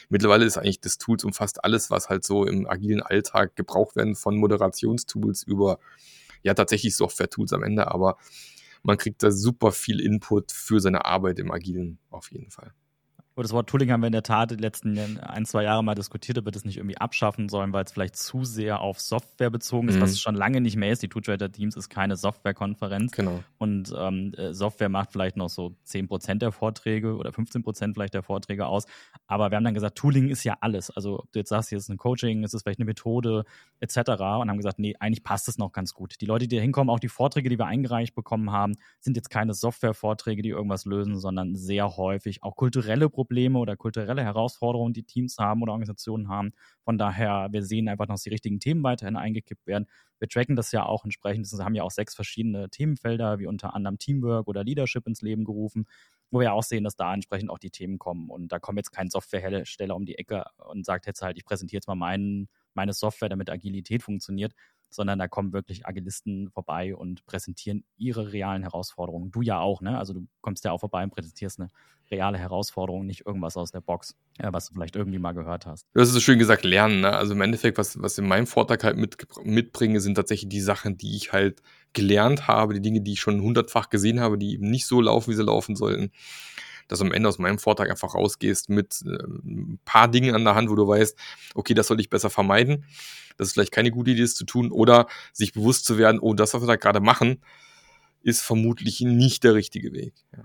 [0.09, 4.15] Mittlerweile ist eigentlich das Tools umfasst alles, was halt so im agilen Alltag gebraucht werden,
[4.15, 5.79] von Moderationstools über
[6.43, 8.17] ja tatsächlich Software-Tools am Ende, aber
[8.83, 12.73] man kriegt da super viel Input für seine Arbeit im Agilen auf jeden Fall.
[13.35, 15.95] Und das Wort Tooling haben wir in der Tat die letzten ein, zwei Jahre mal
[15.95, 19.49] diskutiert, ob wir das nicht irgendwie abschaffen sollen, weil es vielleicht zu sehr auf Software
[19.49, 20.01] bezogen ist, mhm.
[20.01, 21.01] was es schon lange nicht mehr ist.
[21.01, 23.11] Die Two Trader Teams ist keine Softwarekonferenz.
[23.11, 23.43] Genau.
[23.57, 28.21] Und ähm, äh, Software macht vielleicht noch so 10% der Vorträge oder 15% vielleicht der
[28.21, 28.85] Vorträge aus.
[29.25, 30.91] Aber wir haben dann gesagt, Tooling ist ja alles.
[30.91, 33.45] Also ob du jetzt sagst, hier ist ein Coaching, es ist vielleicht eine Methode
[33.79, 33.97] etc.
[33.97, 36.21] Und haben gesagt, nee, eigentlich passt es noch ganz gut.
[36.21, 39.31] Die Leute, die da hinkommen, auch die Vorträge, die wir eingereicht bekommen haben, sind jetzt
[39.31, 44.93] keine Software-Vorträge, die irgendwas lösen, sondern sehr häufig auch kulturelle Probleme Probleme oder kulturelle Herausforderungen,
[44.93, 46.51] die Teams haben oder Organisationen haben.
[46.83, 49.87] Von daher, wir sehen einfach, dass die richtigen Themen weiterhin eingekippt werden.
[50.19, 51.49] Wir tracken das ja auch entsprechend.
[51.49, 55.45] Wir haben ja auch sechs verschiedene Themenfelder, wie unter anderem Teamwork oder Leadership ins Leben
[55.45, 55.85] gerufen,
[56.31, 58.29] wo wir auch sehen, dass da entsprechend auch die Themen kommen.
[58.29, 61.77] Und da kommt jetzt kein Softwarehersteller um die Ecke und sagt jetzt halt, ich präsentiere
[61.77, 64.53] jetzt mal meinen, meine Software, damit Agilität funktioniert,
[64.93, 69.31] sondern da kommen wirklich Agilisten vorbei und präsentieren ihre realen Herausforderungen.
[69.31, 69.97] Du ja auch, ne?
[69.97, 71.69] Also du kommst ja auch vorbei und präsentierst eine
[72.11, 75.87] reale Herausforderung, nicht irgendwas aus der Box, äh, was du vielleicht irgendwie mal gehört hast.
[75.93, 77.01] Du hast es so schön gesagt, lernen.
[77.01, 77.11] Ne?
[77.11, 80.97] Also im Endeffekt, was, was in meinem Vortrag halt mit, mitbringe, sind tatsächlich die Sachen,
[80.97, 81.61] die ich halt
[81.93, 85.31] gelernt habe, die Dinge, die ich schon hundertfach gesehen habe, die eben nicht so laufen,
[85.31, 86.11] wie sie laufen sollten
[86.87, 90.55] dass du am Ende aus meinem Vortrag einfach rausgehst mit ein paar Dingen an der
[90.55, 91.17] Hand, wo du weißt,
[91.55, 92.85] okay, das soll ich besser vermeiden.
[93.37, 94.71] Das ist vielleicht keine gute Idee, das zu tun.
[94.71, 97.41] Oder sich bewusst zu werden, oh, das, was wir da gerade machen,
[98.21, 100.13] ist vermutlich nicht der richtige Weg.
[100.35, 100.43] Ja.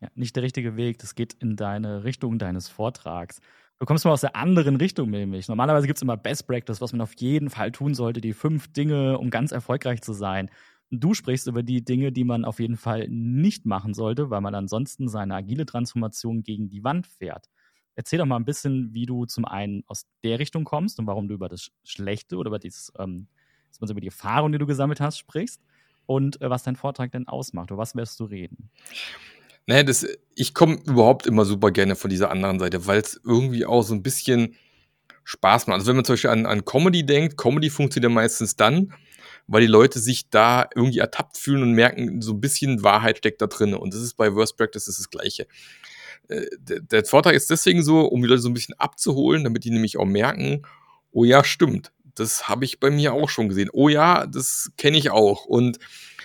[0.00, 0.98] ja, nicht der richtige Weg.
[0.98, 3.40] Das geht in deine Richtung deines Vortrags.
[3.78, 5.48] Du kommst mal aus der anderen Richtung nämlich.
[5.48, 8.72] Normalerweise gibt es immer Best Practice, was man auf jeden Fall tun sollte, die fünf
[8.72, 10.50] Dinge, um ganz erfolgreich zu sein.
[10.94, 14.54] Du sprichst über die Dinge, die man auf jeden Fall nicht machen sollte, weil man
[14.54, 17.48] ansonsten seine agile Transformation gegen die Wand fährt.
[17.94, 21.28] Erzähl doch mal ein bisschen, wie du zum einen aus der Richtung kommst und warum
[21.28, 23.26] du über das Schlechte oder über, dieses, ähm,
[23.80, 25.62] über die Erfahrung, die du gesammelt hast, sprichst
[26.04, 27.70] und äh, was dein Vortrag denn ausmacht.
[27.70, 28.70] Über was wirst du reden?
[29.66, 33.64] Naja, das, ich komme überhaupt immer super gerne von dieser anderen Seite, weil es irgendwie
[33.64, 34.56] auch so ein bisschen
[35.24, 35.76] Spaß macht.
[35.76, 38.92] Also wenn man zum Beispiel an, an Comedy denkt, Comedy funktioniert meistens dann,
[39.46, 43.42] weil die Leute sich da irgendwie ertappt fühlen und merken, so ein bisschen Wahrheit steckt
[43.42, 43.74] da drin.
[43.74, 45.46] Und das ist bei Worst Practice das, Gleiche.
[46.28, 49.70] Äh, der, Vortrag ist deswegen so, um die Leute so ein bisschen abzuholen, damit die
[49.70, 50.62] nämlich auch merken,
[51.10, 53.70] oh ja, stimmt, das habe ich bei mir auch schon gesehen.
[53.72, 55.44] Oh ja, das kenne ich auch.
[55.44, 55.78] Und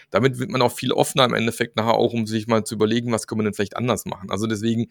[0.09, 3.11] damit wird man auch viel offener im Endeffekt nachher auch, um sich mal zu überlegen,
[3.11, 4.31] was kann man denn vielleicht anders machen.
[4.31, 4.87] Also deswegen,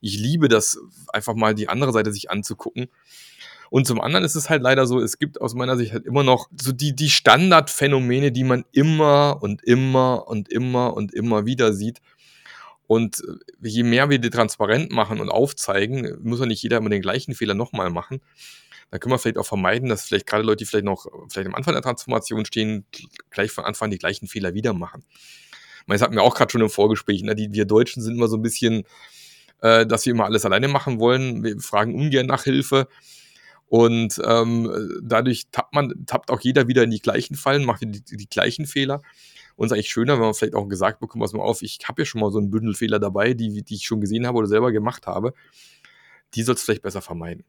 [0.00, 0.78] ich liebe das,
[1.12, 2.88] einfach mal die andere Seite sich anzugucken
[3.70, 6.24] und zum anderen ist es halt leider so, es gibt aus meiner Sicht halt immer
[6.24, 11.72] noch so die, die Standardphänomene, die man immer und immer und immer und immer wieder
[11.72, 12.00] sieht.
[12.88, 16.90] Und äh, je mehr wir die transparent machen und aufzeigen, muss ja nicht jeder immer
[16.90, 18.20] den gleichen Fehler nochmal machen.
[18.90, 21.54] Da können wir vielleicht auch vermeiden, dass vielleicht gerade Leute, die vielleicht noch vielleicht am
[21.54, 22.84] Anfang der Transformation stehen,
[23.30, 25.04] gleich von Anfang die gleichen Fehler wieder machen.
[25.86, 27.22] Das hatten wir auch gerade schon im Vorgespräch.
[27.22, 27.36] Ne?
[27.36, 28.84] Die, wir Deutschen sind immer so ein bisschen,
[29.60, 31.44] äh, dass wir immer alles alleine machen wollen.
[31.44, 32.88] Wir fragen ungern nach Hilfe.
[33.70, 38.02] Und ähm, dadurch tappt man, tappt auch jeder wieder in die gleichen Fallen, macht die,
[38.02, 39.00] die gleichen Fehler.
[39.54, 41.78] Und es ist eigentlich schöner, wenn man vielleicht auch gesagt bekommt, was mal auf, ich
[41.84, 44.38] habe ja schon mal so einen Bündel Fehler dabei, die, die ich schon gesehen habe
[44.38, 45.34] oder selber gemacht habe.
[46.34, 47.44] Die soll es vielleicht besser vermeiden.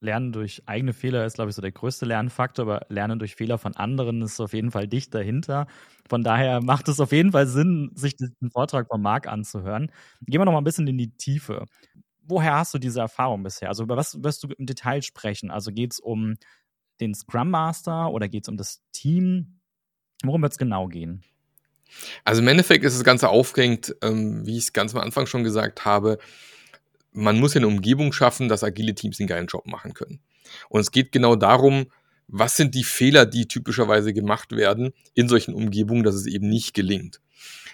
[0.00, 3.56] Lernen durch eigene Fehler ist, glaube ich, so der größte Lernfaktor, aber Lernen durch Fehler
[3.56, 5.66] von anderen ist auf jeden Fall dicht dahinter.
[6.06, 9.90] Von daher macht es auf jeden Fall Sinn, sich den Vortrag von Marc anzuhören.
[10.26, 11.64] Gehen wir noch mal ein bisschen in die Tiefe
[12.30, 13.68] woher hast du diese Erfahrung bisher?
[13.68, 15.50] Also über was wirst du im Detail sprechen?
[15.50, 16.36] Also geht es um
[17.00, 19.60] den Scrum Master oder geht es um das Team?
[20.22, 21.24] Worum wird es genau gehen?
[22.24, 25.44] Also im Endeffekt ist das Ganze aufgehängt, ähm, wie ich es ganz am Anfang schon
[25.44, 26.18] gesagt habe,
[27.12, 30.20] man muss eine Umgebung schaffen, dass agile Teams den geilen Job machen können.
[30.68, 31.86] Und es geht genau darum,
[32.28, 36.74] was sind die Fehler, die typischerweise gemacht werden in solchen Umgebungen, dass es eben nicht
[36.74, 37.20] gelingt.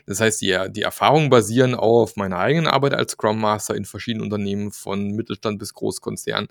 [0.07, 4.25] Das heißt, die, die Erfahrungen basieren auf meiner eigenen Arbeit als Scrum Master in verschiedenen
[4.25, 6.49] Unternehmen, von Mittelstand bis Großkonzern,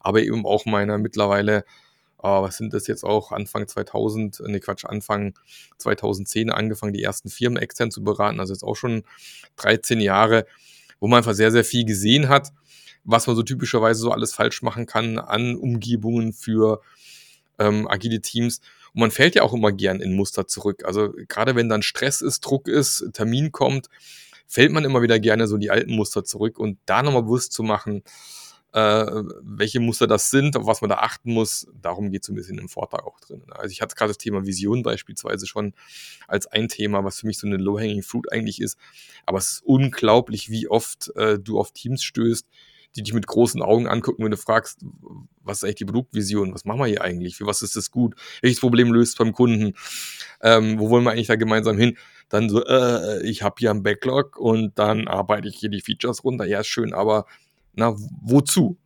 [0.00, 1.64] aber eben auch meiner mittlerweile,
[2.18, 5.34] oh, was sind das jetzt auch, Anfang 2000, ne Quatsch, Anfang
[5.78, 9.04] 2010 angefangen, die ersten Firmen extern zu beraten, also jetzt auch schon
[9.56, 10.46] 13 Jahre,
[10.98, 12.52] wo man einfach sehr, sehr viel gesehen hat,
[13.04, 16.80] was man so typischerweise so alles falsch machen kann an Umgebungen für
[17.58, 18.60] ähm, agile Teams.
[18.96, 20.82] Und man fällt ja auch immer gern in Muster zurück.
[20.86, 23.88] Also gerade wenn dann Stress ist, Druck ist, Termin kommt,
[24.46, 27.62] fällt man immer wieder gerne so die alten Muster zurück und da nochmal bewusst zu
[27.62, 28.02] machen,
[28.72, 29.06] äh,
[29.42, 32.56] welche Muster das sind, auf was man da achten muss, darum geht es ein bisschen
[32.56, 33.42] im Vortrag auch drin.
[33.50, 35.74] Also ich hatte gerade das Thema Vision beispielsweise schon
[36.26, 38.78] als ein Thema, was für mich so eine Low-Hanging Fruit eigentlich ist.
[39.26, 42.46] Aber es ist unglaublich, wie oft äh, du auf Teams stößt,
[42.96, 44.84] die dich mit großen Augen angucken, wenn du fragst,
[45.42, 46.54] was ist eigentlich die Produktvision?
[46.54, 47.36] Was machen wir hier eigentlich?
[47.36, 48.14] Für was ist das gut?
[48.42, 49.74] Welches Problem löst beim Kunden?
[50.40, 51.96] Ähm, wo wollen wir eigentlich da gemeinsam hin?
[52.28, 56.24] Dann so, äh, ich habe hier einen Backlog und dann arbeite ich hier die Features
[56.24, 56.44] runter.
[56.46, 57.26] Ja, schön, aber
[57.74, 58.78] na, wozu?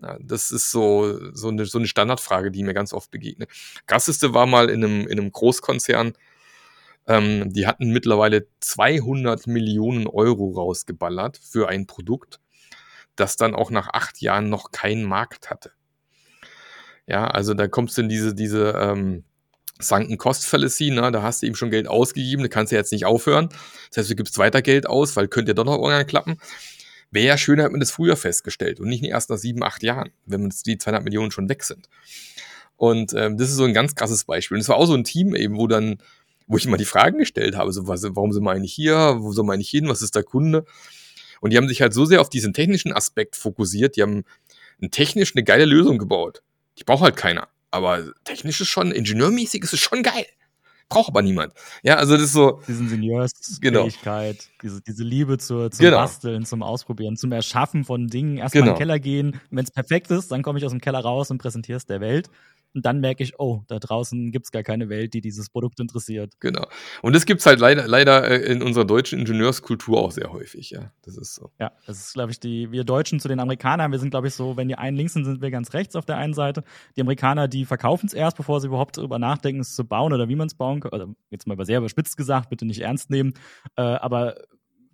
[0.00, 3.50] Ja, das ist so, so, eine, so eine Standardfrage, die mir ganz oft begegnet.
[3.86, 6.12] Krasseste war mal in einem, in einem Großkonzern,
[7.08, 12.38] ähm, die hatten mittlerweile 200 Millionen Euro rausgeballert für ein Produkt
[13.20, 15.72] das dann auch nach acht Jahren noch keinen Markt hatte.
[17.06, 19.24] Ja, also da kommst du in diese, diese ähm,
[19.80, 21.10] Sunken Cost Fallacy, ne?
[21.12, 23.48] da hast du eben schon Geld ausgegeben, da kannst du jetzt nicht aufhören.
[23.90, 26.38] Das heißt, du gibst weiter Geld aus, weil könnte ja doch noch irgendwann klappen.
[27.10, 30.10] Wäre ja schön, hätte man das früher festgestellt und nicht erst nach sieben, acht Jahren,
[30.26, 31.88] wenn die 200 Millionen schon weg sind.
[32.76, 34.56] Und ähm, das ist so ein ganz krasses Beispiel.
[34.56, 35.98] Und es war auch so ein Team eben, wo dann,
[36.46, 39.32] wo ich immer die Fragen gestellt habe, so was, warum sind wir eigentlich hier, wo
[39.32, 40.66] soll man eigentlich hin, was ist der Kunde?
[41.40, 44.24] Und die haben sich halt so sehr auf diesen technischen Aspekt fokussiert, die haben
[44.90, 46.42] technisch eine geile Lösung gebaut.
[46.78, 47.48] Die braucht halt keiner.
[47.70, 50.26] aber technisch ist schon, ingenieurmäßig ist es schon geil.
[50.88, 51.52] Braucht aber niemand.
[51.82, 52.62] Ja, also das ist so.
[52.66, 54.48] Diese Ingenieursfähigkeit, genau.
[54.62, 55.98] diese, diese Liebe zur, zum genau.
[55.98, 58.38] Basteln, zum Ausprobieren, zum Erschaffen von Dingen.
[58.38, 58.72] Erstmal genau.
[58.72, 59.40] in den Keller gehen.
[59.50, 62.00] Wenn es perfekt ist, dann komme ich aus dem Keller raus und präsentiere es der
[62.00, 62.30] Welt.
[62.74, 65.80] Und dann merke ich, oh, da draußen gibt es gar keine Welt, die dieses Produkt
[65.80, 66.34] interessiert.
[66.40, 66.66] Genau.
[67.02, 70.70] Und das gibt es halt leider, leider äh, in unserer deutschen Ingenieurskultur auch sehr häufig,
[70.70, 70.92] ja.
[71.02, 71.50] Das ist so.
[71.58, 74.34] Ja, das ist, glaube ich, die, wir Deutschen zu den Amerikanern, wir sind, glaube ich,
[74.34, 76.62] so, wenn die einen links sind, sind wir ganz rechts auf der einen Seite.
[76.96, 80.28] Die Amerikaner, die verkaufen es erst, bevor sie überhaupt darüber nachdenken, es zu bauen oder
[80.28, 80.92] wie man es bauen kann.
[80.92, 83.34] Also jetzt mal sehr überspitzt gesagt, bitte nicht ernst nehmen.
[83.76, 84.36] Äh, aber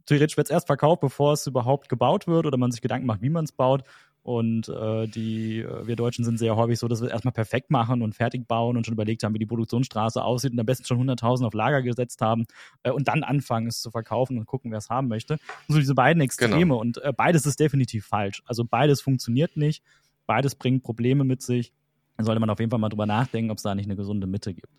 [0.06, 3.22] theoretisch wird es erst verkauft, bevor es überhaupt gebaut wird oder man sich Gedanken macht,
[3.22, 3.82] wie man es baut.
[4.24, 8.00] Und äh, die, äh, wir Deutschen sind sehr häufig so, dass wir erstmal perfekt machen
[8.00, 10.98] und fertig bauen und schon überlegt haben, wie die Produktionsstraße aussieht und am besten schon
[10.98, 12.46] 100.000 auf Lager gesetzt haben
[12.84, 15.34] äh, und dann anfangen, es zu verkaufen und gucken, wer es haben möchte.
[15.68, 16.58] Und so diese beiden Extreme.
[16.58, 16.80] Genau.
[16.80, 18.42] Und äh, beides ist definitiv falsch.
[18.46, 19.84] Also beides funktioniert nicht.
[20.24, 21.74] Beides bringt Probleme mit sich.
[22.16, 24.26] Da sollte man auf jeden Fall mal drüber nachdenken, ob es da nicht eine gesunde
[24.26, 24.72] Mitte gibt.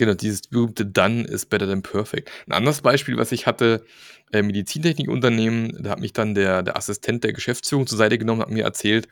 [0.00, 2.30] Genau, dieses berühmte Done is better than perfect.
[2.46, 3.84] Ein anderes Beispiel, was ich hatte,
[4.32, 8.48] äh, Medizintechnikunternehmen, da hat mich dann der, der Assistent der Geschäftsführung zur Seite genommen, hat
[8.48, 9.08] mir erzählt,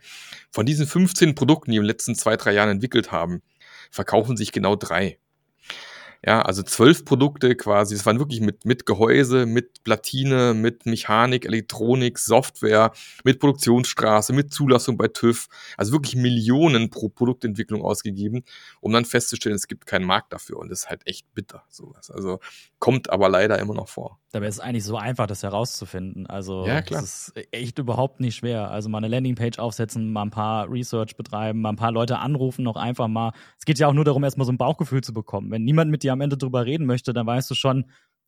[0.49, 3.43] von diesen 15 Produkten, die wir in den letzten zwei, drei Jahren entwickelt haben,
[3.91, 5.19] verkaufen sich genau drei.
[6.25, 7.95] Ja, also zwölf Produkte quasi.
[7.95, 12.91] Das waren wirklich mit, mit Gehäuse, mit Platine, mit Mechanik, Elektronik, Software,
[13.23, 15.47] mit Produktionsstraße, mit Zulassung bei TÜV.
[15.77, 18.43] Also wirklich Millionen pro Produktentwicklung ausgegeben,
[18.81, 20.57] um dann festzustellen, es gibt keinen Markt dafür.
[20.57, 22.11] Und das ist halt echt bitter, sowas.
[22.11, 22.39] Also
[22.79, 24.19] kommt aber leider immer noch vor.
[24.31, 26.27] Dabei ist es eigentlich so einfach, das herauszufinden.
[26.27, 27.01] Also ja, klar.
[27.01, 28.69] das ist echt überhaupt nicht schwer.
[28.69, 32.63] Also mal eine Landingpage aufsetzen, mal ein paar Research betreiben, mal ein paar Leute anrufen,
[32.63, 33.31] noch einfach mal.
[33.57, 35.49] Es geht ja auch nur darum, erstmal so ein Bauchgefühl zu bekommen.
[35.49, 37.85] Wenn niemand mit dir am Ende drüber reden möchte, dann weißt du schon,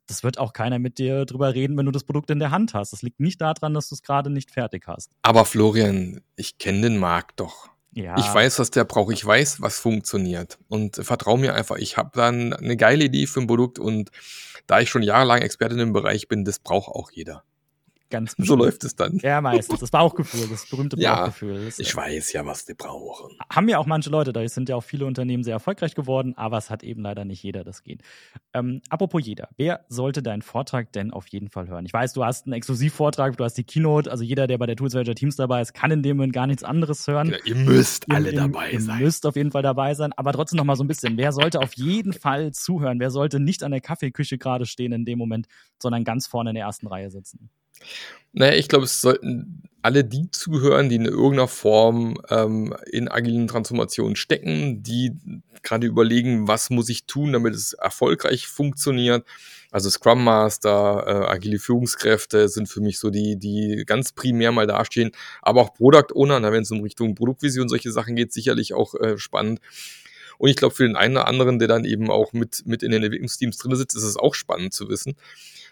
[0.08, 2.74] das wird auch keiner mit dir drüber reden, wenn du das Produkt in der Hand
[2.74, 2.92] hast.
[2.92, 5.12] Das liegt nicht daran, dass du es gerade nicht fertig hast.
[5.22, 7.70] Aber Florian, ich kenne den Markt doch.
[7.94, 8.18] Ja.
[8.18, 9.14] Ich weiß, was der braucht.
[9.14, 10.58] Ich weiß, was funktioniert.
[10.70, 11.78] Und vertrau mir einfach.
[11.78, 14.10] Ich habe dann eine geile Idee für ein Produkt und
[14.68, 17.44] da ich schon jahrelang Experte in dem Bereich bin, das braucht auch jeder.
[18.12, 19.18] Ganz so läuft es dann.
[19.24, 19.80] Ja, meistens.
[19.80, 21.64] Das Bauchgefühl, das berühmte Bauchgefühl.
[21.64, 23.38] Ja, ich weiß ja, was die brauchen.
[23.50, 26.58] Haben ja auch manche Leute, da sind ja auch viele Unternehmen sehr erfolgreich geworden, aber
[26.58, 28.02] es hat eben leider nicht jeder das geht.
[28.54, 31.86] Ähm, apropos jeder, wer sollte deinen Vortrag denn auf jeden Fall hören?
[31.86, 34.76] Ich weiß, du hast einen Exklusivvortrag, du hast die Keynote, also jeder, der bei der
[34.76, 37.30] Tools Manager Teams dabei ist, kann in dem Moment gar nichts anderes hören.
[37.30, 39.00] Ja, ihr müsst ihr, alle dabei ihr sein.
[39.00, 41.32] Ihr müsst auf jeden Fall dabei sein, aber trotzdem noch mal so ein bisschen, wer
[41.32, 43.00] sollte auf jeden Fall zuhören?
[43.00, 45.48] Wer sollte nicht an der Kaffeeküche gerade stehen in dem Moment,
[45.82, 47.50] sondern ganz vorne in der ersten Reihe sitzen?
[48.34, 53.48] Naja, ich glaube, es sollten alle die zuhören, die in irgendeiner Form ähm, in agilen
[53.48, 55.14] Transformationen stecken, die
[55.64, 59.26] gerade überlegen, was muss ich tun, damit es erfolgreich funktioniert.
[59.72, 64.68] Also Scrum Master, äh, agile Führungskräfte sind für mich so die, die ganz primär mal
[64.68, 65.12] dastehen.
[65.42, 69.18] Aber auch Product Owner, wenn es um Richtung Produktvision solche Sachen geht, sicherlich auch äh,
[69.18, 69.62] spannend.
[70.38, 72.92] Und ich glaube, für den einen oder anderen, der dann eben auch mit, mit in
[72.92, 75.16] den Entwicklungsteams drin sitzt, ist es auch spannend zu wissen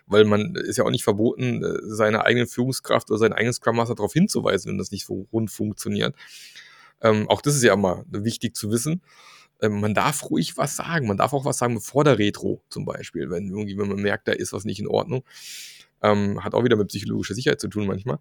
[0.10, 3.78] weil man ist ja auch nicht verboten, äh, seine eigene Führungskraft oder seinen eigenen Scrum
[3.78, 6.15] Master darauf hinzuweisen, wenn das nicht so rund funktioniert.
[7.02, 9.02] Ähm, auch das ist ja immer wichtig zu wissen.
[9.62, 11.08] Ähm, man darf ruhig was sagen.
[11.08, 14.28] Man darf auch was sagen vor der Retro zum Beispiel, wenn irgendwie, wenn man merkt,
[14.28, 15.24] da ist was nicht in Ordnung.
[16.02, 18.19] Ähm, hat auch wieder mit psychologischer Sicherheit zu tun manchmal.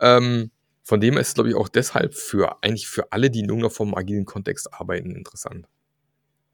[0.00, 0.50] Ähm,
[0.84, 3.70] von dem ist es, glaube ich, auch deshalb für eigentlich für alle, die in irgendeiner
[3.70, 5.66] Form agilen Kontext arbeiten, interessant.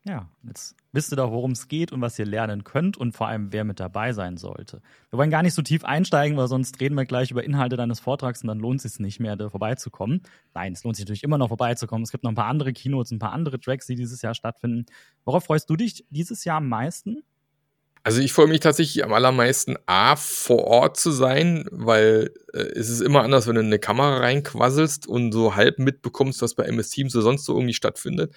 [0.09, 3.29] Ja, jetzt wisst ihr doch, worum es geht und was ihr lernen könnt und vor
[3.29, 4.81] allem, wer mit dabei sein sollte.
[5.11, 8.01] Wir wollen gar nicht so tief einsteigen, weil sonst reden wir gleich über Inhalte deines
[8.01, 10.23] Vortrags und dann lohnt es sich nicht mehr, da vorbeizukommen.
[10.55, 12.05] Nein, es lohnt sich natürlich immer noch vorbeizukommen.
[12.05, 14.87] Es gibt noch ein paar andere Keynotes, ein paar andere Tracks, die dieses Jahr stattfinden.
[15.27, 17.23] Worauf freust du dich dieses Jahr am meisten?
[18.03, 22.89] Also ich freue mich tatsächlich am allermeisten, A, vor Ort zu sein, weil äh, es
[22.89, 26.65] ist immer anders, wenn du in eine Kamera reinquasselst und so halb mitbekommst, was bei
[26.65, 28.33] MS Teams oder sonst so irgendwie stattfindet.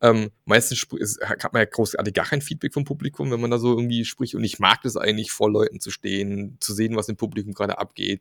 [0.00, 0.86] Ähm, meistens
[1.22, 4.34] hat man ja großartig gar kein Feedback vom Publikum, wenn man da so irgendwie spricht.
[4.34, 7.78] Und ich mag das eigentlich, vor Leuten zu stehen, zu sehen, was im Publikum gerade
[7.78, 8.20] abgeht.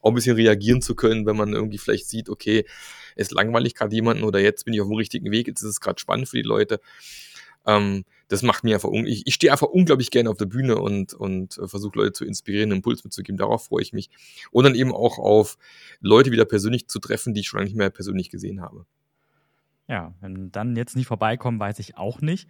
[0.00, 2.64] Auch ein bisschen reagieren zu können, wenn man irgendwie vielleicht sieht, okay,
[3.16, 5.80] es langweilig gerade jemanden oder jetzt bin ich auf dem richtigen Weg, jetzt ist es
[5.80, 6.80] gerade spannend für die Leute.
[7.66, 11.14] Ähm, das macht mir einfach, ich, ich stehe einfach unglaublich gerne auf der Bühne und,
[11.14, 13.36] und äh, versuche Leute zu inspirieren, einen Impuls mitzugeben.
[13.36, 14.10] Darauf freue ich mich.
[14.50, 15.56] Und dann eben auch auf
[16.00, 18.86] Leute wieder persönlich zu treffen, die ich schon lange nicht mehr persönlich gesehen habe.
[19.88, 22.48] Ja, wenn dann jetzt nicht vorbeikommen, weiß ich auch nicht.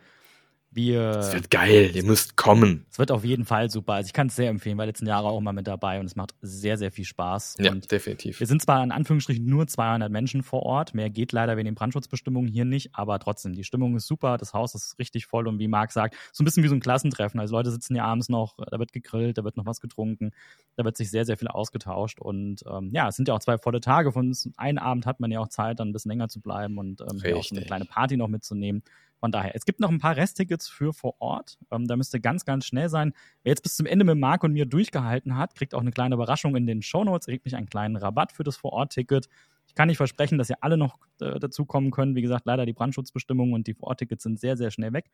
[0.77, 2.85] Wir, es wird geil, ihr müsst kommen.
[2.91, 3.95] Es wird auf jeden Fall super.
[3.95, 6.17] Also ich kann es sehr empfehlen, weil letzten Jahre auch mal mit dabei und es
[6.17, 7.57] macht sehr, sehr viel Spaß.
[7.61, 8.41] Ja, und definitiv.
[8.41, 11.77] Wir sind zwar in Anführungsstrichen nur 200 Menschen vor Ort, mehr geht leider wegen den
[11.77, 15.59] Brandschutzbestimmungen hier nicht, aber trotzdem, die Stimmung ist super, das Haus ist richtig voll und
[15.59, 17.41] wie Marc sagt, so ein bisschen wie so ein Klassentreffen.
[17.41, 20.33] Also Leute sitzen hier abends noch, da wird gegrillt, da wird noch was getrunken,
[20.77, 23.57] da wird sich sehr, sehr viel ausgetauscht und ähm, ja, es sind ja auch zwei
[23.57, 24.13] volle Tage.
[24.13, 27.01] Von einem Abend hat man ja auch Zeit, dann ein bisschen länger zu bleiben und
[27.01, 28.83] ähm, auch so eine kleine Party noch mitzunehmen.
[29.21, 31.59] Von daher, es gibt noch ein paar Resttickets für vor Ort.
[31.71, 33.13] Ähm, da müsst ihr ganz, ganz schnell sein.
[33.43, 36.15] Wer jetzt bis zum Ende mit Marc und mir durchgehalten hat, kriegt auch eine kleine
[36.15, 37.27] Überraschung in den Shownotes.
[37.27, 39.29] Kriegt mich einen kleinen Rabatt für das Vor-Ort-Ticket.
[39.67, 42.15] Ich kann nicht versprechen, dass ihr alle noch äh, dazu kommen können.
[42.15, 45.11] Wie gesagt, leider die Brandschutzbestimmungen und die Vor-Ort-Tickets sind sehr, sehr schnell weg.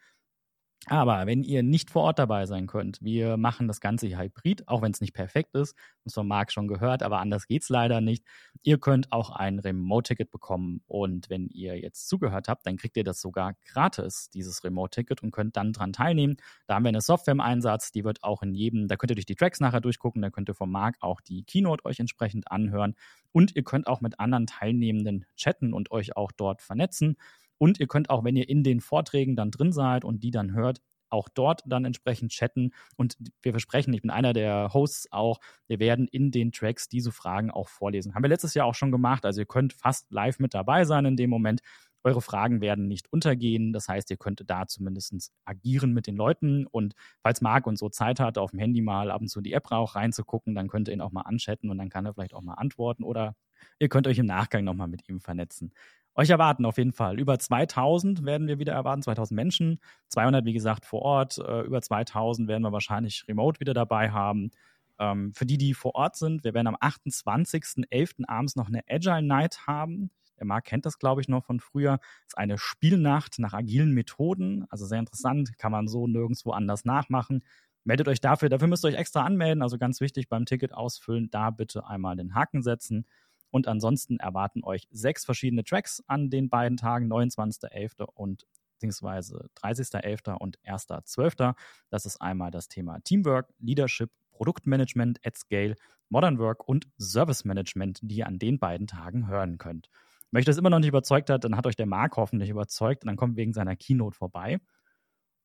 [0.86, 4.66] Aber wenn ihr nicht vor Ort dabei sein könnt, wir machen das Ganze hier hybrid,
[4.66, 7.68] auch wenn es nicht perfekt ist, das von Marc schon gehört, aber anders geht es
[7.68, 8.24] leider nicht.
[8.64, 13.04] Ihr könnt auch ein Remote-Ticket bekommen und wenn ihr jetzt zugehört habt, dann kriegt ihr
[13.04, 16.36] das sogar gratis, dieses Remote-Ticket und könnt dann dran teilnehmen.
[16.66, 19.16] Da haben wir eine Software im Einsatz, die wird auch in jedem, da könnt ihr
[19.16, 22.50] durch die Tracks nachher durchgucken, da könnt ihr vom Marc auch die Keynote euch entsprechend
[22.50, 22.96] anhören
[23.30, 27.16] und ihr könnt auch mit anderen Teilnehmenden chatten und euch auch dort vernetzen.
[27.62, 30.52] Und ihr könnt auch, wenn ihr in den Vorträgen dann drin seid und die dann
[30.52, 32.72] hört, auch dort dann entsprechend chatten.
[32.96, 35.38] Und wir versprechen, ich bin einer der Hosts auch,
[35.68, 38.16] wir werden in den Tracks diese Fragen auch vorlesen.
[38.16, 39.24] Haben wir letztes Jahr auch schon gemacht.
[39.24, 41.60] Also ihr könnt fast live mit dabei sein in dem Moment.
[42.02, 43.72] Eure Fragen werden nicht untergehen.
[43.72, 46.66] Das heißt, ihr könnt da zumindest agieren mit den Leuten.
[46.66, 49.52] Und falls Marc und so Zeit hat, auf dem Handy mal ab und zu die
[49.52, 52.34] App auch reinzugucken, dann könnt ihr ihn auch mal anchatten und dann kann er vielleicht
[52.34, 53.04] auch mal antworten.
[53.04, 53.36] Oder
[53.78, 55.72] ihr könnt euch im Nachgang nochmal mit ihm vernetzen
[56.14, 57.18] euch erwarten auf jeden Fall.
[57.18, 59.80] Über 2000 werden wir wieder erwarten, 2000 Menschen.
[60.08, 61.38] 200, wie gesagt, vor Ort.
[61.38, 64.50] Äh, über 2000 werden wir wahrscheinlich remote wieder dabei haben.
[64.98, 68.28] Ähm, für die, die vor Ort sind, wir werden am 28.11.
[68.28, 70.10] abends noch eine Agile Night haben.
[70.38, 71.98] Der Marc kennt das, glaube ich, noch von früher.
[71.98, 74.66] Das ist eine Spielnacht nach agilen Methoden.
[74.70, 77.42] Also sehr interessant, kann man so nirgendwo anders nachmachen.
[77.84, 79.62] Meldet euch dafür, dafür müsst ihr euch extra anmelden.
[79.62, 83.06] Also ganz wichtig beim Ticket ausfüllen, da bitte einmal den Haken setzen.
[83.52, 88.02] Und ansonsten erwarten euch sechs verschiedene Tracks an den beiden Tagen, 29.11.
[88.14, 90.32] und beziehungsweise 30.11.
[90.38, 91.54] und 1.12.
[91.90, 95.76] Das ist einmal das Thema Teamwork, Leadership, Produktmanagement at Scale,
[96.08, 99.88] Modern Work und Service Management, die ihr an den beiden Tagen hören könnt.
[100.30, 103.04] Wenn euch das immer noch nicht überzeugt hat, dann hat euch der Marc hoffentlich überzeugt
[103.04, 104.60] und dann kommt wegen seiner Keynote vorbei.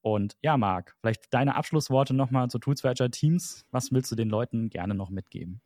[0.01, 3.65] Und ja, Marc, vielleicht deine Abschlussworte nochmal zu Tools for Agile Teams.
[3.71, 5.61] Was willst du den Leuten gerne noch mitgeben?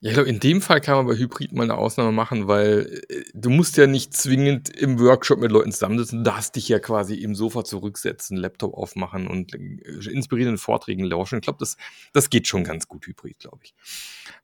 [0.00, 3.02] Ja, ich glaube, in dem Fall kann man bei Hybrid mal eine Ausnahme machen, weil
[3.08, 6.22] äh, du musst ja nicht zwingend im Workshop mit Leuten zusammensitzen.
[6.22, 11.38] Du darfst dich ja quasi im Sofa zurücksetzen, Laptop aufmachen und äh, inspirierenden Vorträgen lauschen.
[11.38, 11.76] Ich glaube, das,
[12.12, 13.74] das geht schon ganz gut Hybrid, glaube ich.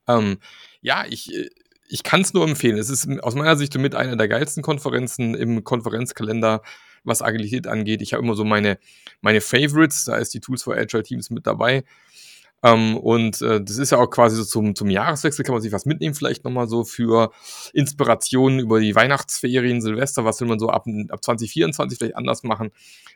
[0.09, 0.39] Ähm,
[0.81, 1.49] ja, ich, äh,
[1.87, 2.77] ich kann es nur empfehlen.
[2.77, 6.63] Es ist aus meiner Sicht mit einer der geilsten Konferenzen im Konferenzkalender,
[7.05, 8.01] was Agilität angeht.
[8.01, 8.77] Ich habe immer so meine,
[9.21, 11.85] meine Favorites, da ist die Tools for Agile Teams mit dabei.
[12.65, 15.71] Ähm, und äh, das ist ja auch quasi so zum, zum Jahreswechsel, kann man sich
[15.71, 17.31] was mitnehmen, vielleicht nochmal so für
[17.73, 22.71] Inspirationen über die Weihnachtsferien, Silvester, was will man so ab, ab 2024 vielleicht anders machen.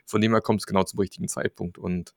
[0.06, 1.78] Von dem her kommt es genau zum richtigen Zeitpunkt.
[1.78, 2.14] Und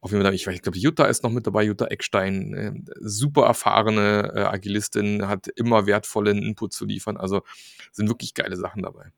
[0.00, 3.46] auf jeden Fall, ich, ich glaube, Jutta ist noch mit dabei, Jutta Eckstein, äh, super
[3.46, 7.16] erfahrene äh, Agilistin, hat immer wertvollen Input zu liefern.
[7.16, 7.42] Also
[7.90, 9.10] sind wirklich geile Sachen dabei.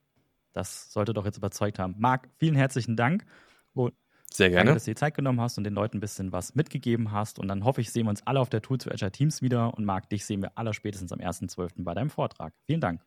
[0.54, 1.96] Das sollte doch jetzt überzeugt haben.
[1.98, 3.26] Marc, vielen herzlichen Dank.
[3.74, 3.92] Und
[4.34, 4.64] sehr gerne.
[4.64, 7.38] Danke, dass du dir Zeit genommen hast und den Leuten ein bisschen was mitgegeben hast.
[7.38, 9.74] Und dann hoffe ich, sehen wir uns alle auf der Tour zu Azure Teams wieder.
[9.74, 11.84] Und Marc, dich sehen wir aller spätestens am 1.12.
[11.84, 12.52] bei deinem Vortrag.
[12.66, 13.00] Vielen Dank.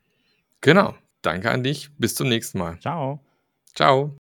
[0.61, 0.95] Genau.
[1.21, 1.89] Danke an dich.
[1.97, 2.79] Bis zum nächsten Mal.
[2.79, 3.19] Ciao.
[3.73, 4.15] Ciao.